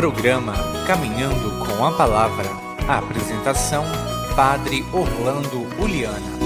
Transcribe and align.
Programa 0.00 0.54
Caminhando 0.86 1.58
com 1.58 1.84
a 1.84 1.92
Palavra. 1.92 2.48
A 2.88 3.00
apresentação: 3.00 3.84
Padre 4.34 4.82
Orlando 4.94 5.66
Uliana. 5.78 6.39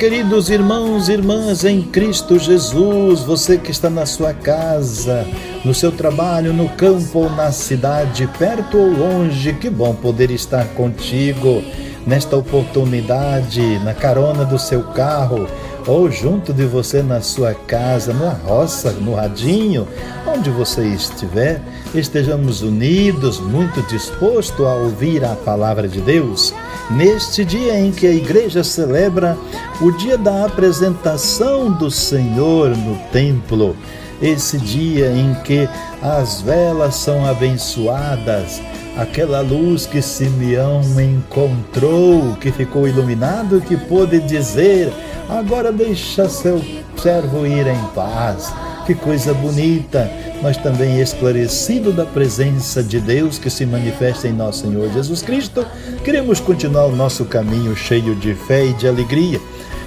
Queridos 0.00 0.48
irmãos 0.48 1.10
e 1.10 1.12
irmãs 1.12 1.62
em 1.62 1.82
Cristo 1.82 2.38
Jesus. 2.38 3.20
Você 3.20 3.58
que 3.58 3.70
está 3.70 3.90
na 3.90 4.06
sua 4.06 4.32
casa, 4.32 5.26
no 5.62 5.74
seu 5.74 5.92
trabalho, 5.92 6.54
no 6.54 6.70
campo 6.70 7.18
ou 7.18 7.28
na 7.30 7.52
cidade, 7.52 8.26
perto 8.38 8.78
ou 8.78 8.90
longe, 8.90 9.52
que 9.52 9.68
bom 9.68 9.94
poder 9.94 10.30
estar 10.30 10.64
contigo 10.68 11.62
nesta 12.06 12.34
oportunidade, 12.34 13.78
na 13.80 13.92
carona 13.92 14.42
do 14.42 14.58
seu 14.58 14.84
carro 14.84 15.46
ou 15.90 16.08
junto 16.08 16.52
de 16.52 16.64
você 16.66 17.02
na 17.02 17.20
sua 17.20 17.52
casa, 17.52 18.14
na 18.14 18.30
roça, 18.30 18.92
no 18.92 19.14
radinho, 19.14 19.88
onde 20.24 20.48
você 20.48 20.84
estiver, 20.84 21.60
estejamos 21.92 22.62
unidos, 22.62 23.40
muito 23.40 23.82
disposto 23.88 24.66
a 24.66 24.74
ouvir 24.76 25.24
a 25.24 25.34
palavra 25.34 25.88
de 25.88 26.00
Deus. 26.00 26.54
Neste 26.92 27.44
dia 27.44 27.76
em 27.76 27.90
que 27.90 28.06
a 28.06 28.12
igreja 28.12 28.62
celebra 28.62 29.36
o 29.80 29.90
dia 29.90 30.16
da 30.16 30.44
apresentação 30.44 31.72
do 31.72 31.90
Senhor 31.90 32.70
no 32.76 32.96
templo, 33.10 33.74
esse 34.22 34.58
dia 34.58 35.10
em 35.10 35.34
que 35.42 35.68
as 36.00 36.40
velas 36.40 36.94
são 36.94 37.26
abençoadas, 37.26 38.62
aquela 38.96 39.40
luz 39.40 39.86
que 39.86 40.00
Simeão 40.00 40.82
encontrou, 41.00 42.36
que 42.36 42.52
ficou 42.52 42.86
iluminado, 42.86 43.60
que 43.60 43.76
pôde 43.76 44.20
dizer: 44.20 44.92
Agora 45.30 45.70
deixa 45.70 46.28
seu 46.28 46.60
servo 47.00 47.46
ir 47.46 47.64
em 47.68 47.80
paz. 47.94 48.52
Que 48.84 48.96
coisa 48.96 49.32
bonita! 49.32 50.10
Mas 50.42 50.56
também 50.56 51.00
esclarecido 51.00 51.92
da 51.92 52.04
presença 52.04 52.82
de 52.82 52.98
Deus 52.98 53.38
que 53.38 53.48
se 53.48 53.64
manifesta 53.64 54.26
em 54.26 54.32
nosso 54.32 54.62
Senhor 54.62 54.90
Jesus 54.92 55.22
Cristo, 55.22 55.64
queremos 56.02 56.40
continuar 56.40 56.86
o 56.86 56.96
nosso 56.96 57.24
caminho 57.26 57.76
cheio 57.76 58.16
de 58.16 58.34
fé 58.34 58.66
e 58.66 58.72
de 58.72 58.88
alegria, 58.88 59.40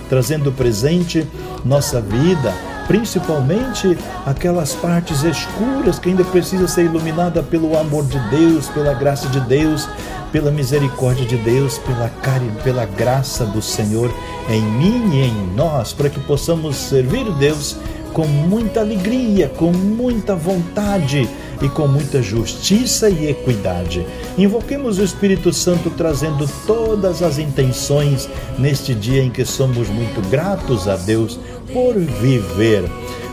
trazendo 0.07 0.49
presente 0.49 1.27
nossa 1.65 1.99
vida, 1.99 2.53
principalmente 2.87 3.97
aquelas 4.25 4.73
partes 4.73 5.23
escuras 5.23 5.99
que 5.99 6.09
ainda 6.09 6.23
precisa 6.25 6.67
ser 6.67 6.85
iluminada 6.85 7.41
pelo 7.41 7.77
amor 7.77 8.05
de 8.05 8.19
Deus, 8.29 8.67
pela 8.67 8.93
graça 8.93 9.27
de 9.29 9.39
Deus, 9.41 9.87
pela 10.31 10.51
misericórdia 10.51 11.25
de 11.25 11.37
Deus, 11.37 11.77
pela 11.79 12.09
caridade, 12.21 12.63
pela 12.63 12.85
graça 12.85 13.45
do 13.45 13.61
Senhor 13.61 14.11
em 14.49 14.61
mim 14.61 15.11
e 15.13 15.21
em 15.21 15.55
nós, 15.55 15.93
para 15.93 16.09
que 16.09 16.19
possamos 16.21 16.75
servir 16.75 17.29
Deus 17.33 17.77
com 18.13 18.27
muita 18.27 18.79
alegria, 18.81 19.49
com 19.49 19.71
muita 19.71 20.35
vontade 20.35 21.27
e 21.61 21.67
com 21.69 21.87
muita 21.87 22.21
justiça 22.21 23.09
e 23.09 23.27
equidade. 23.27 24.05
Invoquemos 24.37 24.99
o 24.99 25.03
Espírito 25.03 25.51
Santo 25.51 25.89
trazendo 25.89 26.47
todas 26.67 27.23
as 27.23 27.39
intenções 27.39 28.29
neste 28.57 28.93
dia 28.93 29.23
em 29.23 29.31
que 29.31 29.43
somos 29.43 29.89
muito 29.89 30.21
gratos 30.29 30.87
a 30.87 30.95
Deus 30.95 31.39
por 31.71 31.95
viver. 31.95 32.83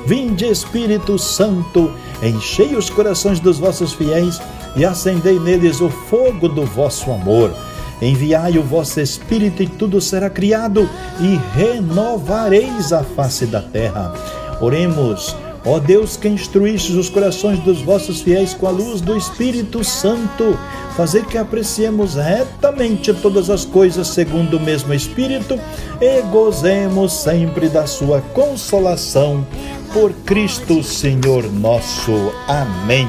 Vinde, 0.07 0.47
Espírito 0.47 1.19
Santo, 1.19 1.93
enchei 2.23 2.75
os 2.75 2.89
corações 2.89 3.39
dos 3.39 3.59
vossos 3.59 3.93
fiéis 3.93 4.41
e 4.75 4.85
acendei 4.85 5.39
neles 5.39 5.81
o 5.81 5.91
fogo 5.91 6.49
do 6.49 6.65
vosso 6.65 7.11
amor. 7.11 7.53
Enviai 8.01 8.57
o 8.57 8.63
vosso 8.63 8.99
Espírito 8.99 9.63
e 9.63 9.67
tudo 9.67 10.01
será 10.01 10.31
criado 10.31 10.89
e 11.21 11.39
renovareis 11.55 12.95
a 12.95 13.05
face 13.05 13.45
da 13.45 13.61
terra. 13.61 14.40
Oremos, 14.61 15.35
ó 15.65 15.79
Deus 15.79 16.17
que 16.17 16.29
instruíste 16.29 16.93
os 16.93 17.09
corações 17.09 17.59
dos 17.61 17.81
vossos 17.81 18.21
fiéis 18.21 18.55
com 18.55 18.67
a 18.67 18.71
luz 18.71 19.01
do 19.01 19.17
Espírito 19.17 19.83
Santo, 19.83 20.59
fazer 20.97 21.25
que 21.25 21.39
apreciemos 21.39 22.15
retamente 22.15 23.13
todas 23.15 23.49
as 23.49 23.65
coisas 23.65 24.09
segundo 24.09 24.59
o 24.59 24.61
mesmo 24.61 24.93
Espírito 24.93 25.59
e 26.01 26.23
gozemos 26.23 27.13
sempre 27.13 27.69
da 27.69 27.87
sua 27.87 28.21
consolação. 28.21 29.47
Por 29.93 30.13
Cristo 30.25 30.85
Senhor 30.85 31.51
nosso. 31.51 32.13
Amém. 32.47 33.09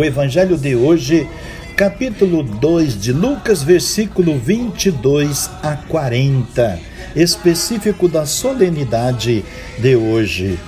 O 0.00 0.04
evangelho 0.04 0.56
de 0.56 0.74
hoje, 0.74 1.28
capítulo 1.76 2.42
2 2.42 2.98
de 2.98 3.12
Lucas, 3.12 3.62
versículo 3.62 4.38
22 4.38 5.50
a 5.62 5.76
40, 5.76 6.78
específico 7.14 8.08
da 8.08 8.24
solenidade 8.24 9.44
de 9.78 9.96
hoje. 9.96 10.58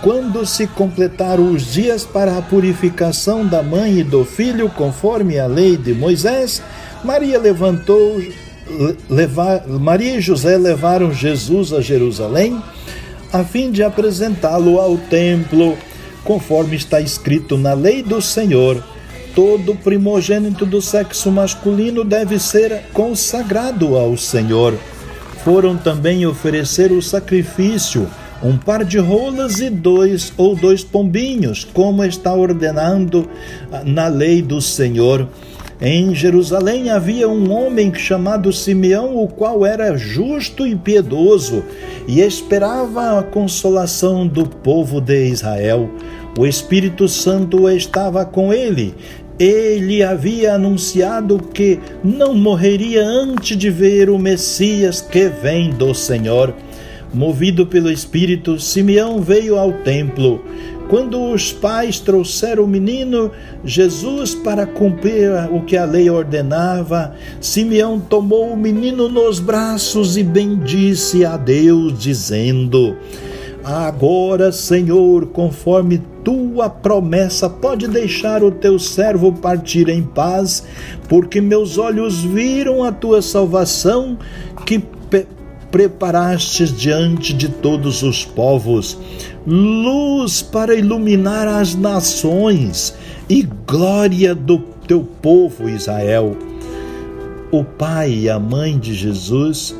Quando 0.00 0.46
se 0.46 0.68
completaram 0.68 1.52
os 1.52 1.72
dias 1.72 2.04
para 2.04 2.38
a 2.38 2.42
purificação 2.42 3.44
da 3.44 3.60
mãe 3.60 3.98
e 3.98 4.04
do 4.04 4.24
filho, 4.24 4.68
conforme 4.68 5.36
a 5.36 5.48
lei 5.48 5.76
de 5.76 5.92
Moisés, 5.92 6.62
Maria 7.02 7.40
levantou 7.40 8.22
levar, 9.08 9.66
Maria 9.66 10.14
e 10.14 10.20
José 10.20 10.56
levaram 10.56 11.12
Jesus 11.12 11.72
a 11.72 11.80
Jerusalém 11.80 12.62
a 13.32 13.44
fim 13.44 13.70
de 13.70 13.82
apresentá-lo 13.82 14.80
ao 14.80 14.96
templo, 14.96 15.76
conforme 16.24 16.76
está 16.76 17.00
escrito 17.00 17.56
na 17.56 17.72
lei 17.72 18.02
do 18.02 18.20
Senhor. 18.20 18.82
Todo 19.34 19.76
primogênito 19.76 20.66
do 20.66 20.82
sexo 20.82 21.30
masculino 21.30 22.04
deve 22.04 22.38
ser 22.38 22.82
consagrado 22.92 23.96
ao 23.96 24.16
Senhor. 24.16 24.74
Foram 25.44 25.76
também 25.76 26.26
oferecer 26.26 26.92
o 26.92 27.00
sacrifício, 27.00 28.08
um 28.42 28.56
par 28.56 28.84
de 28.84 28.98
rolas 28.98 29.60
e 29.60 29.70
dois 29.70 30.32
ou 30.36 30.56
dois 30.56 30.82
pombinhos, 30.82 31.66
como 31.72 32.04
está 32.04 32.34
ordenando 32.34 33.28
na 33.84 34.08
lei 34.08 34.42
do 34.42 34.60
Senhor. 34.60 35.28
Em 35.82 36.14
Jerusalém 36.14 36.90
havia 36.90 37.26
um 37.26 37.50
homem 37.50 37.94
chamado 37.94 38.52
Simeão, 38.52 39.16
o 39.16 39.26
qual 39.26 39.64
era 39.64 39.96
justo 39.96 40.66
e 40.66 40.76
piedoso 40.76 41.64
e 42.06 42.20
esperava 42.20 43.18
a 43.18 43.22
consolação 43.22 44.26
do 44.26 44.46
povo 44.46 45.00
de 45.00 45.28
Israel. 45.28 45.88
O 46.38 46.46
Espírito 46.46 47.08
Santo 47.08 47.66
estava 47.70 48.26
com 48.26 48.52
ele. 48.52 48.94
Ele 49.38 50.02
havia 50.02 50.52
anunciado 50.52 51.38
que 51.38 51.80
não 52.04 52.34
morreria 52.34 53.02
antes 53.02 53.56
de 53.56 53.70
ver 53.70 54.10
o 54.10 54.18
Messias 54.18 55.00
que 55.00 55.28
vem 55.28 55.70
do 55.70 55.94
Senhor. 55.94 56.54
Movido 57.12 57.66
pelo 57.66 57.90
Espírito, 57.90 58.60
Simeão 58.60 59.22
veio 59.22 59.58
ao 59.58 59.72
templo. 59.72 60.44
Quando 60.90 61.22
os 61.30 61.52
pais 61.52 62.00
trouxeram 62.00 62.64
o 62.64 62.66
menino 62.66 63.30
Jesus 63.64 64.34
para 64.34 64.66
cumprir 64.66 65.30
o 65.52 65.62
que 65.62 65.76
a 65.76 65.84
lei 65.84 66.10
ordenava, 66.10 67.14
Simeão 67.40 68.00
tomou 68.00 68.52
o 68.52 68.56
menino 68.56 69.08
nos 69.08 69.38
braços 69.38 70.16
e 70.16 70.24
bendisse 70.24 71.24
a 71.24 71.36
Deus, 71.36 71.96
dizendo: 71.96 72.96
Agora, 73.62 74.50
Senhor, 74.50 75.26
conforme 75.26 76.02
tua 76.24 76.68
promessa, 76.68 77.48
pode 77.48 77.86
deixar 77.86 78.42
o 78.42 78.50
teu 78.50 78.76
servo 78.76 79.32
partir 79.32 79.88
em 79.88 80.02
paz, 80.02 80.64
porque 81.08 81.40
meus 81.40 81.78
olhos 81.78 82.24
viram 82.24 82.82
a 82.82 82.90
tua 82.90 83.22
salvação 83.22 84.18
que 84.66 84.82
preparastes 85.70 86.76
diante 86.76 87.32
de 87.32 87.48
todos 87.48 88.02
os 88.02 88.24
povos, 88.24 88.98
luz 89.52 90.42
para 90.42 90.76
iluminar 90.76 91.48
as 91.48 91.74
nações 91.74 92.94
e 93.28 93.42
glória 93.66 94.32
do 94.32 94.58
teu 94.86 95.02
povo 95.02 95.68
Israel. 95.68 96.36
o 97.50 97.64
pai 97.64 98.12
e 98.12 98.30
a 98.30 98.38
mãe 98.38 98.78
de 98.78 98.94
Jesus 98.94 99.74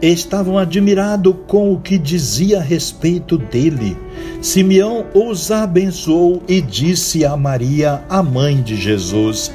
estavam 0.00 0.56
admirados 0.56 1.34
com 1.48 1.72
o 1.72 1.80
que 1.80 1.98
dizia 1.98 2.58
a 2.58 2.62
respeito 2.62 3.36
dele. 3.36 3.96
Simeão 4.40 5.04
os 5.12 5.50
abençoou 5.50 6.40
e 6.46 6.60
disse 6.60 7.24
a 7.24 7.36
Maria, 7.36 8.04
a 8.08 8.22
mãe 8.22 8.62
de 8.62 8.76
Jesus: 8.76 9.52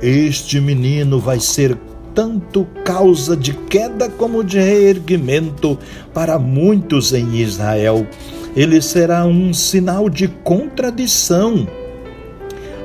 Este 0.00 0.60
menino 0.60 1.18
vai 1.18 1.40
ser 1.40 1.76
tanto 2.14 2.64
causa 2.84 3.36
de 3.36 3.54
queda 3.54 4.08
como 4.08 4.44
de 4.44 4.58
reerguimento 4.58 5.76
para 6.14 6.38
muitos 6.38 7.12
em 7.12 7.38
Israel. 7.38 8.06
Ele 8.54 8.82
será 8.82 9.24
um 9.24 9.54
sinal 9.54 10.08
de 10.08 10.28
contradição. 10.28 11.66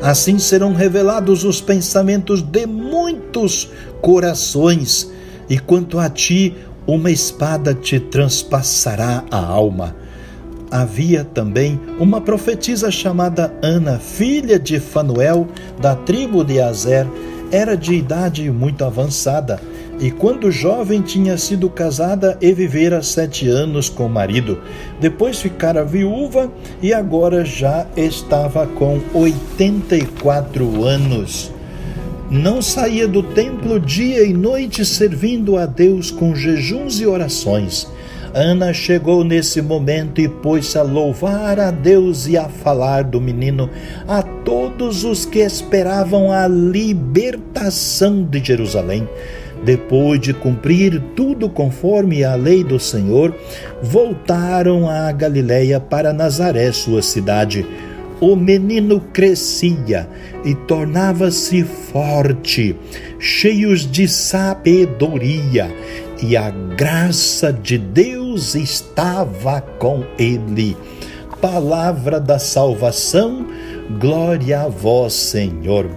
Assim 0.02 0.40
serão 0.40 0.74
revelados 0.74 1.44
os 1.44 1.60
pensamentos 1.60 2.42
de 2.42 2.66
muitos 2.66 3.70
corações, 4.02 5.12
e 5.50 5.58
quanto 5.58 6.00
a 6.00 6.10
ti, 6.10 6.56
uma 6.86 7.12
espada 7.12 7.74
te 7.74 8.00
transpassará 8.00 9.24
a 9.30 9.38
alma. 9.38 9.96
Havia 10.70 11.24
também 11.24 11.80
uma 12.00 12.22
profetisa 12.22 12.92
chamada 12.92 13.54
Ana, 13.62 14.00
filha 14.00 14.60
de 14.60 14.80
Fanuel, 14.80 15.48
da 15.82 15.96
tribo 15.96 16.44
de 16.44 16.62
Azer. 16.62 17.08
Era 17.52 17.76
de 17.76 17.94
idade 17.94 18.50
muito 18.52 18.84
avançada 18.84 19.62
e, 20.00 20.12
quando 20.12 20.52
jovem, 20.52 21.02
tinha 21.02 21.38
sido 21.38 21.70
casada 21.70 22.38
e 22.40 22.54
vivera 22.54 23.02
sete 23.02 23.48
anos 23.48 23.90
com 23.90 24.06
o 24.06 24.10
marido. 24.10 24.60
Depois 25.00 25.40
ficara 25.40 25.84
viúva 25.84 26.52
e 26.82 26.94
agora 26.94 27.44
já 27.44 27.88
estava 27.96 28.68
com 28.68 29.00
84 29.14 30.84
anos 30.84 31.52
não 32.30 32.62
saía 32.62 33.08
do 33.08 33.24
templo 33.24 33.80
dia 33.80 34.22
e 34.22 34.34
noite 34.34 34.84
servindo 34.84 35.56
a 35.56 35.66
Deus 35.66 36.12
com 36.12 36.36
jejuns 36.36 37.00
e 37.00 37.06
orações. 37.06 37.88
Ana 38.34 38.74
chegou 38.74 39.24
nesse 39.24 39.62
momento 39.62 40.20
e 40.20 40.28
pôs-se 40.28 40.78
a 40.78 40.84
louvar 40.84 41.58
a 41.58 41.72
Deus 41.72 42.28
e 42.28 42.38
a 42.38 42.50
falar 42.50 43.06
do 43.06 43.22
menino 43.22 43.70
a 44.06 44.22
todos 44.22 45.06
os 45.06 45.26
que 45.26 45.40
esperavam 45.40 46.30
a 46.30 46.48
libertação 46.48 48.24
de 48.24 48.44
Jerusalém. 48.44 49.08
Depois 49.64 50.20
de 50.20 50.34
cumprir 50.34 51.02
tudo 51.16 51.50
conforme 51.50 52.24
a 52.24 52.36
lei 52.36 52.64
do 52.64 52.80
Senhor, 52.80 53.36
voltaram 53.82 54.90
a 54.90 55.12
Galiléia 55.12 55.80
para 55.80 56.14
Nazaré, 56.14 56.72
sua 56.72 57.02
cidade 57.02 57.66
o 58.20 58.36
menino 58.36 59.00
crescia 59.00 60.08
e 60.44 60.56
tornava-se 60.56 61.64
forte, 61.64 62.76
cheios 63.20 63.90
de 63.90 64.08
sabedoria, 64.08 65.74
e 66.22 66.36
a 66.36 66.50
graça 66.50 67.54
de 67.54 67.78
Deus 67.78 68.56
estava 68.56 69.62
com 69.62 70.04
ele. 70.18 70.76
Palavra 71.40 72.20
da 72.20 72.40
salvação, 72.40 73.46
glória 74.00 74.62
a 74.62 74.68
vós, 74.68 75.14
Senhor. 75.14 75.88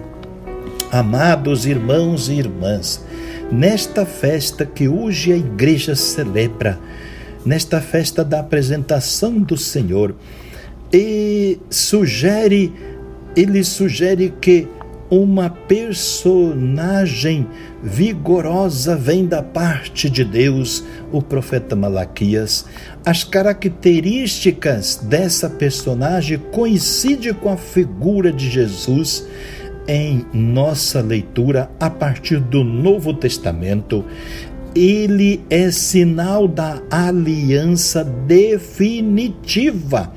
Amados 0.91 1.65
irmãos 1.65 2.29
e 2.29 2.33
irmãs, 2.33 3.03
nesta 3.51 4.05
festa 4.05 4.65
que 4.65 4.87
hoje 4.87 5.33
a 5.33 5.37
igreja 5.37 5.95
celebra, 5.95 6.79
nesta 7.45 7.81
festa 7.81 8.23
da 8.23 8.39
apresentação 8.39 9.39
do 9.39 9.57
Senhor, 9.57 10.15
e 10.93 11.59
sugere, 11.69 12.73
ele 13.35 13.63
sugere 13.63 14.33
que 14.41 14.67
uma 15.09 15.49
personagem 15.49 17.45
vigorosa 17.83 18.95
vem 18.95 19.25
da 19.25 19.43
parte 19.43 20.09
de 20.09 20.23
Deus, 20.23 20.85
o 21.11 21.21
profeta 21.21 21.75
Malaquias. 21.75 22.65
As 23.05 23.25
características 23.25 25.01
dessa 25.03 25.49
personagem 25.49 26.37
coincidem 26.51 27.33
com 27.33 27.49
a 27.49 27.57
figura 27.57 28.31
de 28.31 28.49
Jesus 28.49 29.27
em 29.87 30.25
nossa 30.33 31.01
leitura 31.01 31.69
a 31.79 31.89
partir 31.89 32.39
do 32.39 32.63
Novo 32.63 33.13
Testamento. 33.13 34.05
Ele 34.73 35.41
é 35.49 35.69
sinal 35.69 36.47
da 36.47 36.81
aliança 36.89 38.03
definitiva 38.03 40.13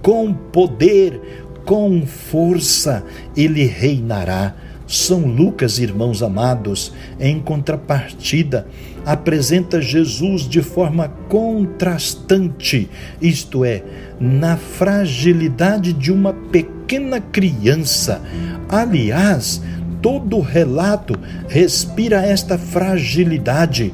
com 0.00 0.32
poder, 0.32 1.20
com 1.64 2.06
força, 2.06 3.04
ele 3.36 3.64
reinará. 3.64 4.54
São 4.86 5.26
Lucas, 5.26 5.78
irmãos 5.78 6.22
amados, 6.22 6.94
em 7.20 7.38
contrapartida, 7.38 8.66
apresenta 9.04 9.82
Jesus 9.82 10.48
de 10.48 10.62
forma 10.62 11.08
contrastante, 11.28 12.88
isto 13.20 13.66
é, 13.66 13.82
na 14.18 14.56
fragilidade 14.56 15.92
de 15.92 16.10
uma 16.10 16.32
pequena 16.32 16.77
criança. 17.20 18.20
Aliás, 18.68 19.62
todo 20.00 20.40
relato 20.40 21.14
respira 21.48 22.24
esta 22.24 22.56
fragilidade, 22.56 23.92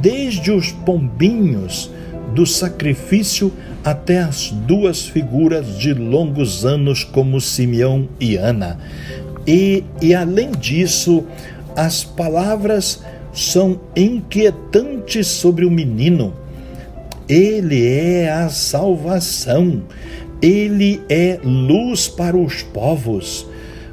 desde 0.00 0.50
os 0.50 0.70
pombinhos 0.72 1.90
do 2.34 2.46
sacrifício 2.46 3.52
até 3.84 4.18
as 4.18 4.50
duas 4.50 5.06
figuras 5.06 5.78
de 5.78 5.94
longos 5.94 6.64
anos 6.64 7.04
como 7.04 7.40
Simeão 7.40 8.08
e 8.20 8.36
Ana. 8.36 8.78
E, 9.46 9.82
e 10.02 10.14
além 10.14 10.50
disso, 10.50 11.24
as 11.74 12.04
palavras 12.04 13.02
são 13.32 13.80
inquietantes 13.96 15.26
sobre 15.26 15.64
o 15.64 15.70
menino. 15.70 16.34
Ele 17.28 17.86
é 17.86 18.30
a 18.30 18.48
salvação, 18.48 19.82
ele 20.40 21.02
é 21.08 21.38
luz 21.42 22.08
para 22.08 22.36
os 22.36 22.62
povos, 22.62 23.46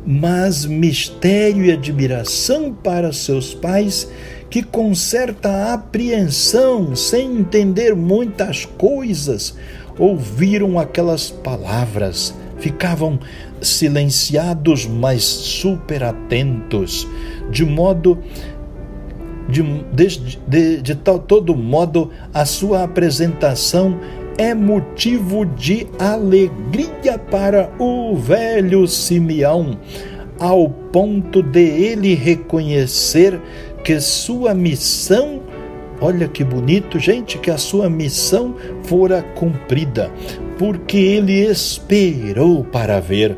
mas 0.06 0.65
mistério 0.65 1.65
e 1.65 1.71
admiração 1.71 2.74
para 2.74 3.12
seus 3.12 3.53
pais 3.53 4.07
que 4.50 4.62
com 4.62 4.94
certa 4.94 5.74
apreensão, 5.74 6.95
sem 6.95 7.39
entender 7.39 7.95
muitas 7.95 8.63
coisas, 8.65 9.56
ouviram 9.97 10.80
aquelas 10.80 11.30
palavras, 11.30 12.33
ficavam 12.59 13.19
silenciados, 13.62 14.86
mas 14.86 15.24
super 15.24 16.04
atentos, 16.04 17.07
de 17.49 17.66
modo 17.66 18.19
de, 19.49 19.61
de, 19.94 20.37
de, 20.47 20.81
de 20.81 20.95
tal, 20.95 21.19
todo 21.19 21.56
modo, 21.56 22.11
a 22.33 22.45
sua 22.45 22.83
apresentação 22.83 23.99
é 24.37 24.54
motivo 24.54 25.45
de 25.45 25.87
alegria 25.97 27.18
para 27.18 27.71
o 27.80 28.15
velho 28.15 28.87
Simeão, 28.87 29.77
ao 30.39 30.69
ponto 30.69 31.42
de 31.42 31.61
ele 31.61 32.13
reconhecer 32.13 33.39
que 33.83 33.99
sua 33.99 34.54
missão, 34.54 35.42
olha 36.01 36.27
que 36.27 36.44
bonito, 36.44 36.99
gente, 36.99 37.37
que 37.37 37.51
a 37.51 37.57
sua 37.57 37.89
missão 37.89 38.56
fora 38.83 39.21
cumprida, 39.21 40.11
porque 40.57 40.97
ele 40.97 41.45
esperou 41.45 42.63
para 42.63 42.99
ver 42.99 43.37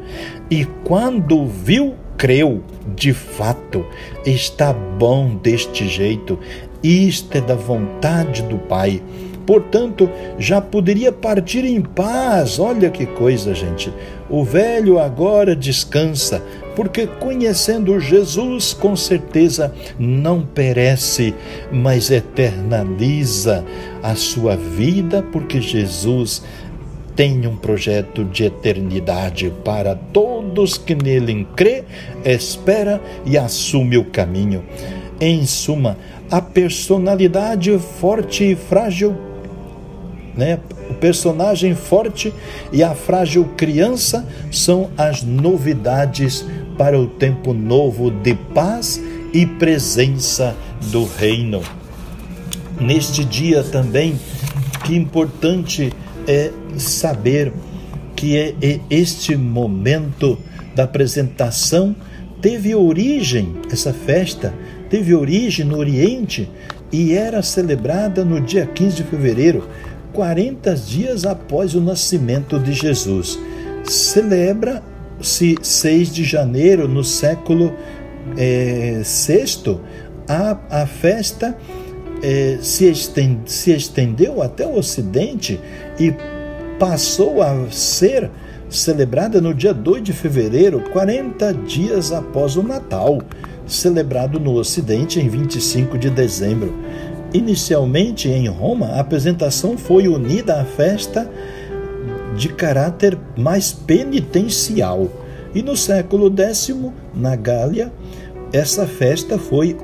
e 0.49 0.65
quando 0.83 1.45
viu, 1.45 1.95
creu. 2.17 2.63
De 2.95 3.13
fato, 3.13 3.85
está 4.25 4.73
bom 4.73 5.35
deste 5.35 5.87
jeito. 5.87 6.39
Isto 6.81 7.37
é 7.37 7.41
da 7.41 7.55
vontade 7.55 8.41
do 8.43 8.57
Pai. 8.57 9.01
Portanto, 9.47 10.09
já 10.37 10.59
poderia 10.59 11.09
partir 11.09 11.63
em 11.63 11.81
paz. 11.81 12.59
Olha 12.59 12.89
que 12.89 13.05
coisa, 13.05 13.55
gente. 13.55 13.93
O 14.29 14.43
velho 14.43 14.99
agora 14.99 15.55
descansa, 15.55 16.43
porque 16.75 17.07
conhecendo 17.07 17.97
Jesus, 17.97 18.73
com 18.73 18.93
certeza 18.93 19.73
não 19.97 20.45
perece, 20.45 21.33
mas 21.71 22.11
eternaliza 22.11 23.63
a 24.03 24.15
sua 24.15 24.57
vida, 24.57 25.23
porque 25.31 25.61
Jesus 25.61 26.43
tem 27.15 27.47
um 27.47 27.55
projeto 27.55 28.25
de 28.25 28.43
eternidade 28.43 29.51
para 29.63 29.95
todos 29.95 30.77
que 30.77 30.93
nele 30.93 31.47
crê, 31.55 31.85
espera 32.25 33.01
e 33.25 33.37
assume 33.37 33.97
o 33.97 34.03
caminho. 34.03 34.61
Em 35.21 35.45
suma, 35.45 35.97
a 36.29 36.41
personalidade 36.41 37.75
forte 37.79 38.51
e 38.51 38.55
frágil 38.55 39.26
né? 40.37 40.59
O 40.89 40.93
personagem 40.93 41.75
forte 41.75 42.33
e 42.71 42.83
a 42.83 42.93
frágil 42.93 43.45
criança 43.57 44.25
são 44.51 44.89
as 44.97 45.23
novidades 45.23 46.45
para 46.77 46.99
o 46.99 47.07
tempo 47.07 47.53
novo 47.53 48.11
de 48.11 48.35
paz 48.53 49.01
e 49.33 49.45
presença 49.45 50.55
do 50.91 51.05
reino. 51.05 51.61
Neste 52.79 53.25
dia 53.25 53.63
também, 53.63 54.17
que 54.85 54.95
importante 54.95 55.91
é 56.27 56.51
saber 56.77 57.51
que 58.15 58.37
é, 58.37 58.55
é 58.61 58.79
este 58.89 59.35
momento 59.35 60.37
da 60.75 60.83
apresentação 60.83 61.95
teve 62.41 62.75
origem, 62.75 63.55
essa 63.71 63.91
festa 63.91 64.53
teve 64.89 65.13
origem 65.13 65.65
no 65.65 65.77
Oriente 65.77 66.49
e 66.91 67.13
era 67.13 67.41
celebrada 67.41 68.23
no 68.23 68.39
dia 68.39 68.65
15 68.65 68.95
de 68.97 69.03
fevereiro, 69.03 69.67
40 70.17 70.73
dias 70.73 71.25
após 71.27 71.75
o 71.75 71.79
nascimento 71.79 72.57
de 72.57 72.73
Jesus. 72.73 73.37
Celebra-se 73.83 75.55
6 75.61 76.11
de 76.11 76.23
janeiro, 76.23 76.87
no 76.87 77.03
século 77.03 77.71
é, 78.35 79.03
VI, 79.03 79.79
a, 80.27 80.57
a 80.81 80.87
festa 80.87 81.55
é, 82.23 82.57
se, 82.59 82.89
estende, 82.89 83.51
se 83.51 83.71
estendeu 83.71 84.41
até 84.41 84.65
o 84.65 84.79
Ocidente 84.79 85.59
e 85.99 86.11
passou 86.79 87.43
a 87.43 87.69
ser 87.69 88.31
celebrada 88.71 89.39
no 89.39 89.53
dia 89.53 89.71
2 89.71 90.01
de 90.01 90.13
fevereiro, 90.13 90.79
40 90.91 91.53
dias 91.53 92.11
após 92.11 92.55
o 92.55 92.63
Natal, 92.63 93.19
celebrado 93.67 94.39
no 94.39 94.55
Ocidente 94.55 95.19
em 95.19 95.29
25 95.29 95.95
de 95.95 96.09
dezembro. 96.09 96.73
Inicialmente 97.33 98.29
em 98.29 98.47
Roma, 98.47 98.87
a 98.87 98.99
apresentação 99.01 99.77
foi 99.77 100.07
unida 100.07 100.61
à 100.61 100.65
festa 100.65 101.29
de 102.35 102.49
caráter 102.49 103.17
mais 103.35 103.73
penitencial. 103.73 105.09
E 105.53 105.61
no 105.61 105.75
século 105.75 106.31
X, 106.35 106.73
na 107.13 107.35
Gália, 107.35 107.91
essa 108.53 108.85
festa 108.87 109.37
foi 109.37 109.75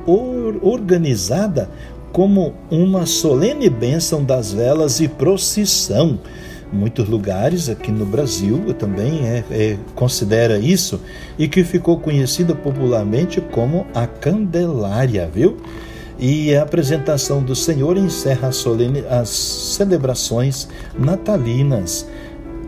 organizada 0.61 1.69
como 2.13 2.53
uma 2.69 3.05
solene 3.05 3.69
bênção 3.69 4.23
das 4.23 4.53
velas 4.53 5.01
e 5.01 5.07
procissão. 5.07 6.19
Muitos 6.71 7.07
lugares 7.09 7.69
aqui 7.69 7.91
no 7.91 8.05
Brasil 8.05 8.73
também 8.73 9.27
é, 9.27 9.43
é, 9.51 9.77
considera 9.93 10.57
isso 10.57 10.99
e 11.37 11.47
que 11.47 11.63
ficou 11.63 11.99
conhecida 11.99 12.55
popularmente 12.55 13.41
como 13.41 13.85
a 13.93 14.07
Candelária, 14.07 15.29
viu? 15.31 15.57
E 16.25 16.55
a 16.55 16.63
apresentação 16.63 17.43
do 17.43 17.53
Senhor 17.53 17.97
encerra 17.97 18.47
as 18.47 19.29
celebrações 19.29 20.69
natalinas 20.97 22.07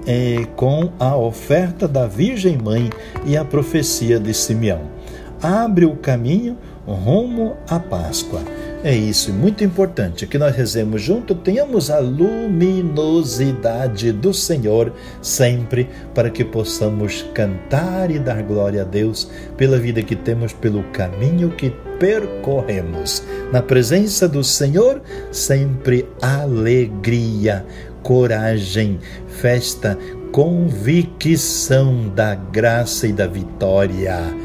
é, 0.05 0.45
com 0.57 0.91
a 0.99 1.15
oferta 1.15 1.87
da 1.87 2.05
Virgem 2.05 2.57
Mãe 2.57 2.89
e 3.25 3.37
a 3.37 3.45
profecia 3.45 4.19
de 4.19 4.33
Simeão. 4.33 4.81
Abre 5.41 5.85
o 5.85 5.95
caminho 5.95 6.57
rumo 6.85 7.55
à 7.69 7.79
Páscoa. 7.79 8.41
É 8.83 8.95
isso, 8.95 9.33
muito 9.33 9.63
importante 9.63 10.27
que 10.27 10.37
nós 10.37 10.55
rezemos 10.55 11.01
junto, 11.01 11.33
tenhamos 11.33 11.89
a 11.89 11.97
luminosidade 11.97 14.11
do 14.11 14.31
Senhor 14.31 14.93
sempre, 15.23 15.89
para 16.13 16.29
que 16.29 16.45
possamos 16.45 17.25
cantar 17.33 18.11
e 18.11 18.19
dar 18.19 18.43
glória 18.43 18.83
a 18.83 18.85
Deus 18.85 19.27
pela 19.57 19.79
vida 19.79 20.03
que 20.03 20.15
temos, 20.15 20.53
pelo 20.53 20.83
caminho 20.91 21.49
que 21.49 21.73
percorremos. 21.99 23.23
Na 23.51 23.61
presença 23.61 24.27
do 24.27 24.43
Senhor, 24.43 25.01
sempre 25.31 26.07
alegria, 26.21 27.65
coragem, 28.03 28.99
festa, 29.27 29.97
convicção 30.31 32.09
da 32.09 32.35
graça 32.35 33.07
e 33.07 33.13
da 33.13 33.25
vitória. 33.25 34.44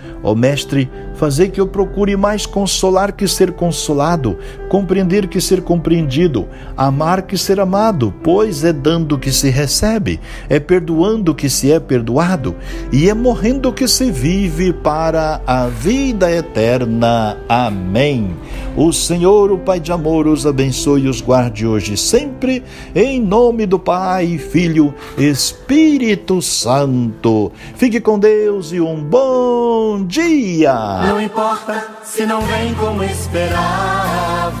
Ó 0.23 0.35
Mestre, 0.35 0.89
Fazer 1.15 1.49
que 1.49 1.61
eu 1.61 1.67
procure 1.67 2.15
mais 2.15 2.45
consolar 2.45 3.11
que 3.11 3.27
ser 3.27 3.51
consolado, 3.51 4.37
compreender 4.71 5.27
que 5.27 5.41
ser 5.41 5.63
compreendido, 5.63 6.47
amar 6.77 7.23
que 7.23 7.37
ser 7.37 7.59
amado, 7.59 8.13
pois 8.23 8.63
é 8.63 8.71
dando 8.71 9.19
que 9.19 9.29
se 9.29 9.49
recebe, 9.49 10.17
é 10.47 10.61
perdoando 10.61 11.35
que 11.35 11.49
se 11.49 11.69
é 11.69 11.77
perdoado, 11.77 12.55
e 12.89 13.09
é 13.09 13.13
morrendo 13.13 13.73
que 13.73 13.85
se 13.85 14.09
vive 14.09 14.71
para 14.71 15.41
a 15.45 15.67
vida 15.67 16.31
eterna. 16.31 17.37
Amém. 17.49 18.33
O 18.77 18.93
Senhor, 18.93 19.51
o 19.51 19.57
Pai 19.57 19.77
de 19.81 19.91
amor, 19.91 20.25
os 20.25 20.47
abençoe 20.47 21.01
e 21.01 21.09
os 21.09 21.19
guarde 21.19 21.67
hoje 21.67 21.97
sempre, 21.97 22.63
em 22.95 23.19
nome 23.19 23.65
do 23.65 23.77
Pai, 23.77 24.37
Filho, 24.37 24.93
Espírito 25.17 26.41
Santo. 26.41 27.51
Fique 27.75 27.99
com 27.99 28.17
Deus 28.17 28.71
e 28.71 28.79
um 28.79 29.03
bom 29.03 30.05
dia. 30.05 30.73
Não 31.09 31.19
importa 31.21 31.89
se 32.05 32.25
não 32.25 32.39
vem 32.39 32.73
como 32.75 33.03
esperava. 33.03 34.60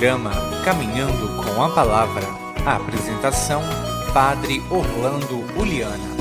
Programa 0.00 0.30
Caminhando 0.64 1.28
com 1.44 1.62
a 1.62 1.68
Palavra. 1.68 2.24
A 2.64 2.76
apresentação: 2.76 3.60
Padre 4.14 4.62
Orlando 4.70 5.44
Uliana. 5.54 6.19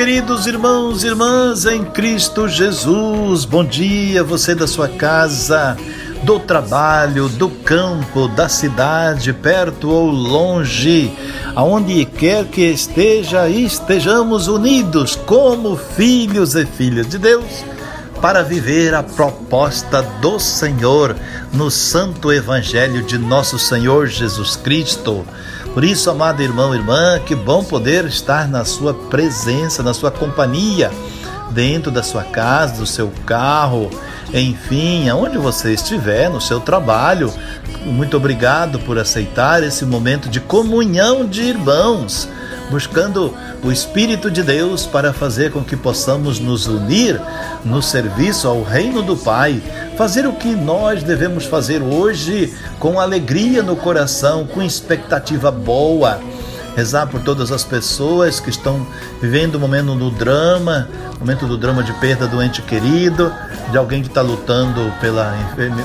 Queridos 0.00 0.46
irmãos 0.46 1.04
e 1.04 1.08
irmãs 1.08 1.66
em 1.66 1.84
Cristo 1.84 2.48
Jesus. 2.48 3.44
Bom 3.44 3.62
dia, 3.62 4.24
você 4.24 4.54
da 4.54 4.66
sua 4.66 4.88
casa, 4.88 5.76
do 6.22 6.38
trabalho, 6.40 7.28
do 7.28 7.50
campo, 7.50 8.26
da 8.28 8.48
cidade, 8.48 9.30
perto 9.34 9.90
ou 9.90 10.06
longe, 10.10 11.12
aonde 11.54 12.06
quer 12.06 12.46
que 12.46 12.62
esteja, 12.62 13.46
estejamos 13.50 14.48
unidos 14.48 15.16
como 15.16 15.76
filhos 15.76 16.54
e 16.54 16.64
filhas 16.64 17.06
de 17.06 17.18
Deus 17.18 17.62
para 18.22 18.42
viver 18.42 18.94
a 18.94 19.02
proposta 19.02 20.00
do 20.00 20.40
Senhor 20.40 21.14
no 21.52 21.70
Santo 21.70 22.32
Evangelho 22.32 23.02
de 23.02 23.18
nosso 23.18 23.58
Senhor 23.58 24.06
Jesus 24.06 24.56
Cristo. 24.56 25.26
Por 25.72 25.84
isso, 25.84 26.10
amado 26.10 26.42
irmão, 26.42 26.74
irmã, 26.74 27.20
que 27.24 27.34
bom 27.34 27.62
poder 27.62 28.04
estar 28.06 28.48
na 28.48 28.64
sua 28.64 28.92
presença, 28.92 29.84
na 29.84 29.94
sua 29.94 30.10
companhia, 30.10 30.90
dentro 31.52 31.92
da 31.92 32.02
sua 32.02 32.24
casa, 32.24 32.74
do 32.78 32.86
seu 32.86 33.12
carro, 33.24 33.88
enfim, 34.34 35.08
aonde 35.08 35.38
você 35.38 35.72
estiver, 35.72 36.28
no 36.28 36.40
seu 36.40 36.58
trabalho. 36.58 37.32
Muito 37.84 38.16
obrigado 38.16 38.80
por 38.80 38.98
aceitar 38.98 39.62
esse 39.62 39.84
momento 39.84 40.28
de 40.28 40.40
comunhão 40.40 41.24
de 41.24 41.42
irmãos, 41.42 42.28
buscando 42.70 43.34
o 43.62 43.70
Espírito 43.70 44.30
de 44.30 44.42
Deus 44.42 44.86
para 44.86 45.12
fazer 45.12 45.50
com 45.50 45.62
que 45.62 45.76
possamos 45.76 46.38
nos 46.38 46.66
unir 46.66 47.20
no 47.64 47.82
serviço 47.82 48.48
ao 48.48 48.62
reino 48.62 49.02
do 49.02 49.16
Pai, 49.16 49.60
fazer 49.96 50.26
o 50.26 50.32
que 50.32 50.54
nós 50.54 51.02
devemos 51.02 51.44
fazer 51.44 51.82
hoje 51.82 52.54
com 52.78 52.98
alegria 52.98 53.62
no 53.62 53.76
coração, 53.76 54.46
com 54.46 54.62
expectativa 54.62 55.50
boa. 55.50 56.20
Rezar 56.76 57.06
por 57.08 57.20
todas 57.20 57.50
as 57.50 57.64
pessoas 57.64 58.40
que 58.40 58.50
estão 58.50 58.86
vivendo 59.20 59.56
o 59.56 59.60
momento 59.60 59.94
do 59.94 60.10
drama, 60.10 60.88
momento 61.18 61.46
do 61.46 61.58
drama 61.58 61.82
de 61.82 61.92
perda 61.94 62.26
do 62.26 62.42
ente 62.42 62.62
querido, 62.62 63.32
de 63.70 63.76
alguém 63.76 64.02
que 64.02 64.08
está 64.08 64.22
lutando 64.22 64.80
pela, 65.00 65.30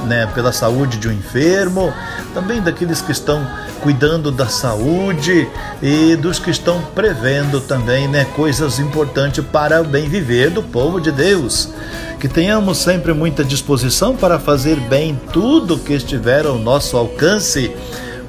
né, 0.08 0.28
pela 0.34 0.52
saúde 0.52 0.98
de 0.98 1.08
um 1.08 1.12
enfermo, 1.12 1.94
também 2.34 2.62
daqueles 2.62 3.02
que 3.02 3.12
estão 3.12 3.46
cuidando 3.82 4.32
da 4.32 4.48
saúde 4.48 5.48
e 5.82 6.16
dos 6.16 6.40
que 6.40 6.50
estão 6.50 6.82
prevendo 6.96 7.60
também 7.62 8.08
né, 8.08 8.26
coisas 8.36 8.80
importantes 8.80 9.44
para 9.46 9.82
o 9.82 9.86
bem 9.86 10.08
viver 10.08 10.50
do 10.50 10.64
povo 10.64 11.00
de 11.00 11.12
Deus. 11.12 11.70
Que 12.20 12.28
tenhamos 12.28 12.78
sempre 12.78 13.14
muita 13.14 13.44
disposição 13.44 14.16
para 14.16 14.40
fazer 14.40 14.80
bem 14.80 15.20
tudo 15.32 15.78
que 15.78 15.94
estiver 15.94 16.46
ao 16.46 16.58
nosso 16.58 16.98
alcance. 16.98 17.72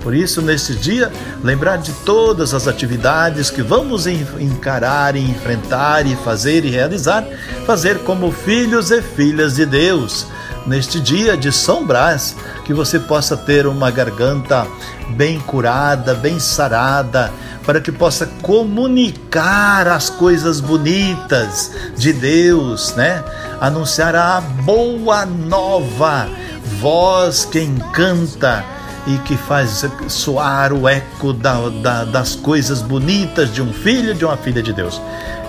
Por 0.07 0.15
isso, 0.15 0.41
neste 0.41 0.73
dia, 0.73 1.11
lembrar 1.43 1.79
de 1.79 1.91
todas 2.05 2.55
as 2.55 2.69
atividades 2.69 3.51
que 3.51 3.61
vamos 3.61 4.07
encarar 4.07 5.17
enfrentar 5.17 6.07
e 6.07 6.15
fazer 6.15 6.65
e 6.65 6.71
realizar, 6.71 7.25
fazer 7.67 7.99
como 8.05 8.31
filhos 8.31 8.93
e 8.93 9.03
filhas 9.03 9.57
de 9.57 9.67
Deus. 9.67 10.25
Neste 10.65 11.01
dia 11.01 11.37
de 11.37 11.51
São 11.51 11.85
Brás, 11.85 12.37
que 12.65 12.73
você 12.73 13.01
possa 13.01 13.37
ter 13.37 13.67
uma 13.67 13.91
garganta 13.91 14.65
bem 15.09 15.41
curada, 15.41 16.15
bem 16.15 16.39
sarada, 16.39 17.33
para 17.65 17.81
que 17.81 17.91
possa 17.91 18.27
comunicar 18.43 19.89
as 19.89 20.09
coisas 20.09 20.61
bonitas 20.61 21.73
de 21.97 22.13
Deus, 22.13 22.95
né? 22.95 23.25
Anunciar 23.61 24.15
a 24.15 24.41
boa 24.41 25.27
nova, 25.27 26.29
voz 26.79 27.45
que 27.45 27.59
encanta 27.59 28.76
e 29.07 29.19
que 29.19 29.37
faz 29.37 29.85
soar 30.09 30.73
o 30.73 30.89
eco 30.89 31.33
da, 31.33 31.69
da, 31.69 32.05
das 32.05 32.35
coisas 32.35 32.83
bonitas 32.83 33.53
de 33.53 33.63
um 33.63 33.73
filho 33.73 34.15
de 34.15 34.25
uma 34.25 34.37
filha 34.37 34.63
de 34.63 34.73
Deus. 34.73 35.01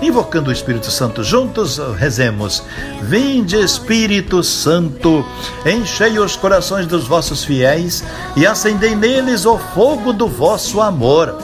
Invocando 0.01 0.49
o 0.49 0.53
Espírito 0.53 0.91
Santo 0.91 1.23
juntos, 1.23 1.79
rezemos. 1.97 2.63
Vinde, 3.01 3.55
Espírito 3.55 4.43
Santo, 4.43 5.25
enchei 5.65 6.19
os 6.19 6.35
corações 6.35 6.85
dos 6.85 7.07
vossos 7.07 7.43
fiéis 7.43 8.03
e 8.35 8.45
acendei 8.45 8.95
neles 8.95 9.45
o 9.45 9.57
fogo 9.57 10.13
do 10.13 10.27
vosso 10.27 10.79
amor. 10.79 11.35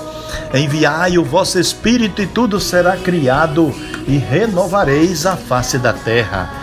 Enviai 0.54 1.18
o 1.18 1.24
vosso 1.24 1.60
Espírito 1.60 2.22
e 2.22 2.28
tudo 2.28 2.60
será 2.60 2.96
criado 2.96 3.74
e 4.08 4.18
renovareis 4.18 5.26
a 5.26 5.36
face 5.36 5.80
da 5.80 5.94
terra. 5.94 6.63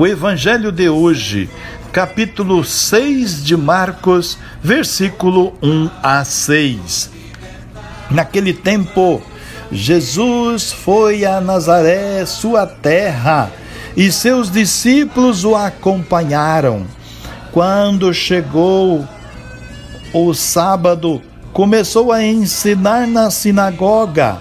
O 0.00 0.06
Evangelho 0.06 0.72
de 0.72 0.88
hoje, 0.88 1.50
capítulo 1.92 2.64
6 2.64 3.44
de 3.44 3.54
Marcos, 3.54 4.38
versículo 4.62 5.52
1 5.62 5.90
a 6.02 6.24
6. 6.24 7.10
Naquele 8.10 8.54
tempo, 8.54 9.20
Jesus 9.70 10.72
foi 10.72 11.26
a 11.26 11.38
Nazaré, 11.38 12.24
sua 12.24 12.66
terra, 12.66 13.52
e 13.94 14.10
seus 14.10 14.50
discípulos 14.50 15.44
o 15.44 15.54
acompanharam. 15.54 16.86
Quando 17.52 18.14
chegou 18.14 19.06
o 20.14 20.32
sábado, 20.32 21.20
começou 21.52 22.10
a 22.10 22.24
ensinar 22.24 23.06
na 23.06 23.30
sinagoga. 23.30 24.38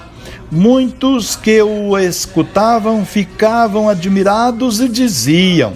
Muitos 0.51 1.35
que 1.35 1.62
o 1.62 1.95
escutavam 1.95 3.05
ficavam 3.05 3.88
admirados 3.88 4.79
e 4.79 4.89
diziam: 4.89 5.73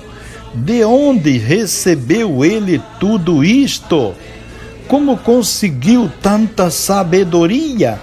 De 0.51 0.83
onde 0.83 1.37
recebeu 1.37 2.43
ele 2.43 2.81
tudo 2.99 3.43
isto? 3.43 4.15
Como 4.87 5.15
conseguiu 5.17 6.11
tanta 6.21 6.71
sabedoria? 6.71 7.99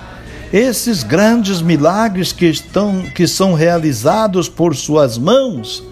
Esses 0.52 1.02
grandes 1.02 1.60
milagres 1.60 2.32
que 2.32 2.46
estão 2.46 3.02
que 3.14 3.26
são 3.26 3.52
realizados 3.54 4.48
por 4.48 4.76
suas 4.76 5.18
mãos. 5.18 5.82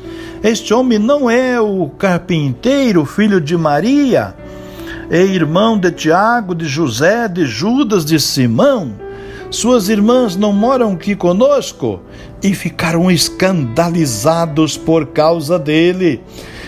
Este 0.44 0.72
homem 0.72 1.00
não 1.00 1.28
é 1.28 1.60
o 1.60 1.88
carpinteiro, 1.88 3.04
filho 3.04 3.40
de 3.40 3.56
Maria, 3.56 4.32
é 5.10 5.20
irmão 5.20 5.76
de 5.76 5.90
Tiago, 5.90 6.54
de 6.54 6.66
José, 6.66 7.26
de 7.26 7.44
Judas, 7.46 8.04
de 8.04 8.20
Simão. 8.20 9.07
Suas 9.50 9.88
irmãs 9.88 10.36
não 10.36 10.52
moram 10.52 10.92
aqui 10.92 11.16
conosco? 11.16 12.00
E 12.42 12.54
ficaram 12.54 13.10
escandalizados 13.10 14.76
por 14.76 15.06
causa 15.06 15.58
dele. 15.58 16.20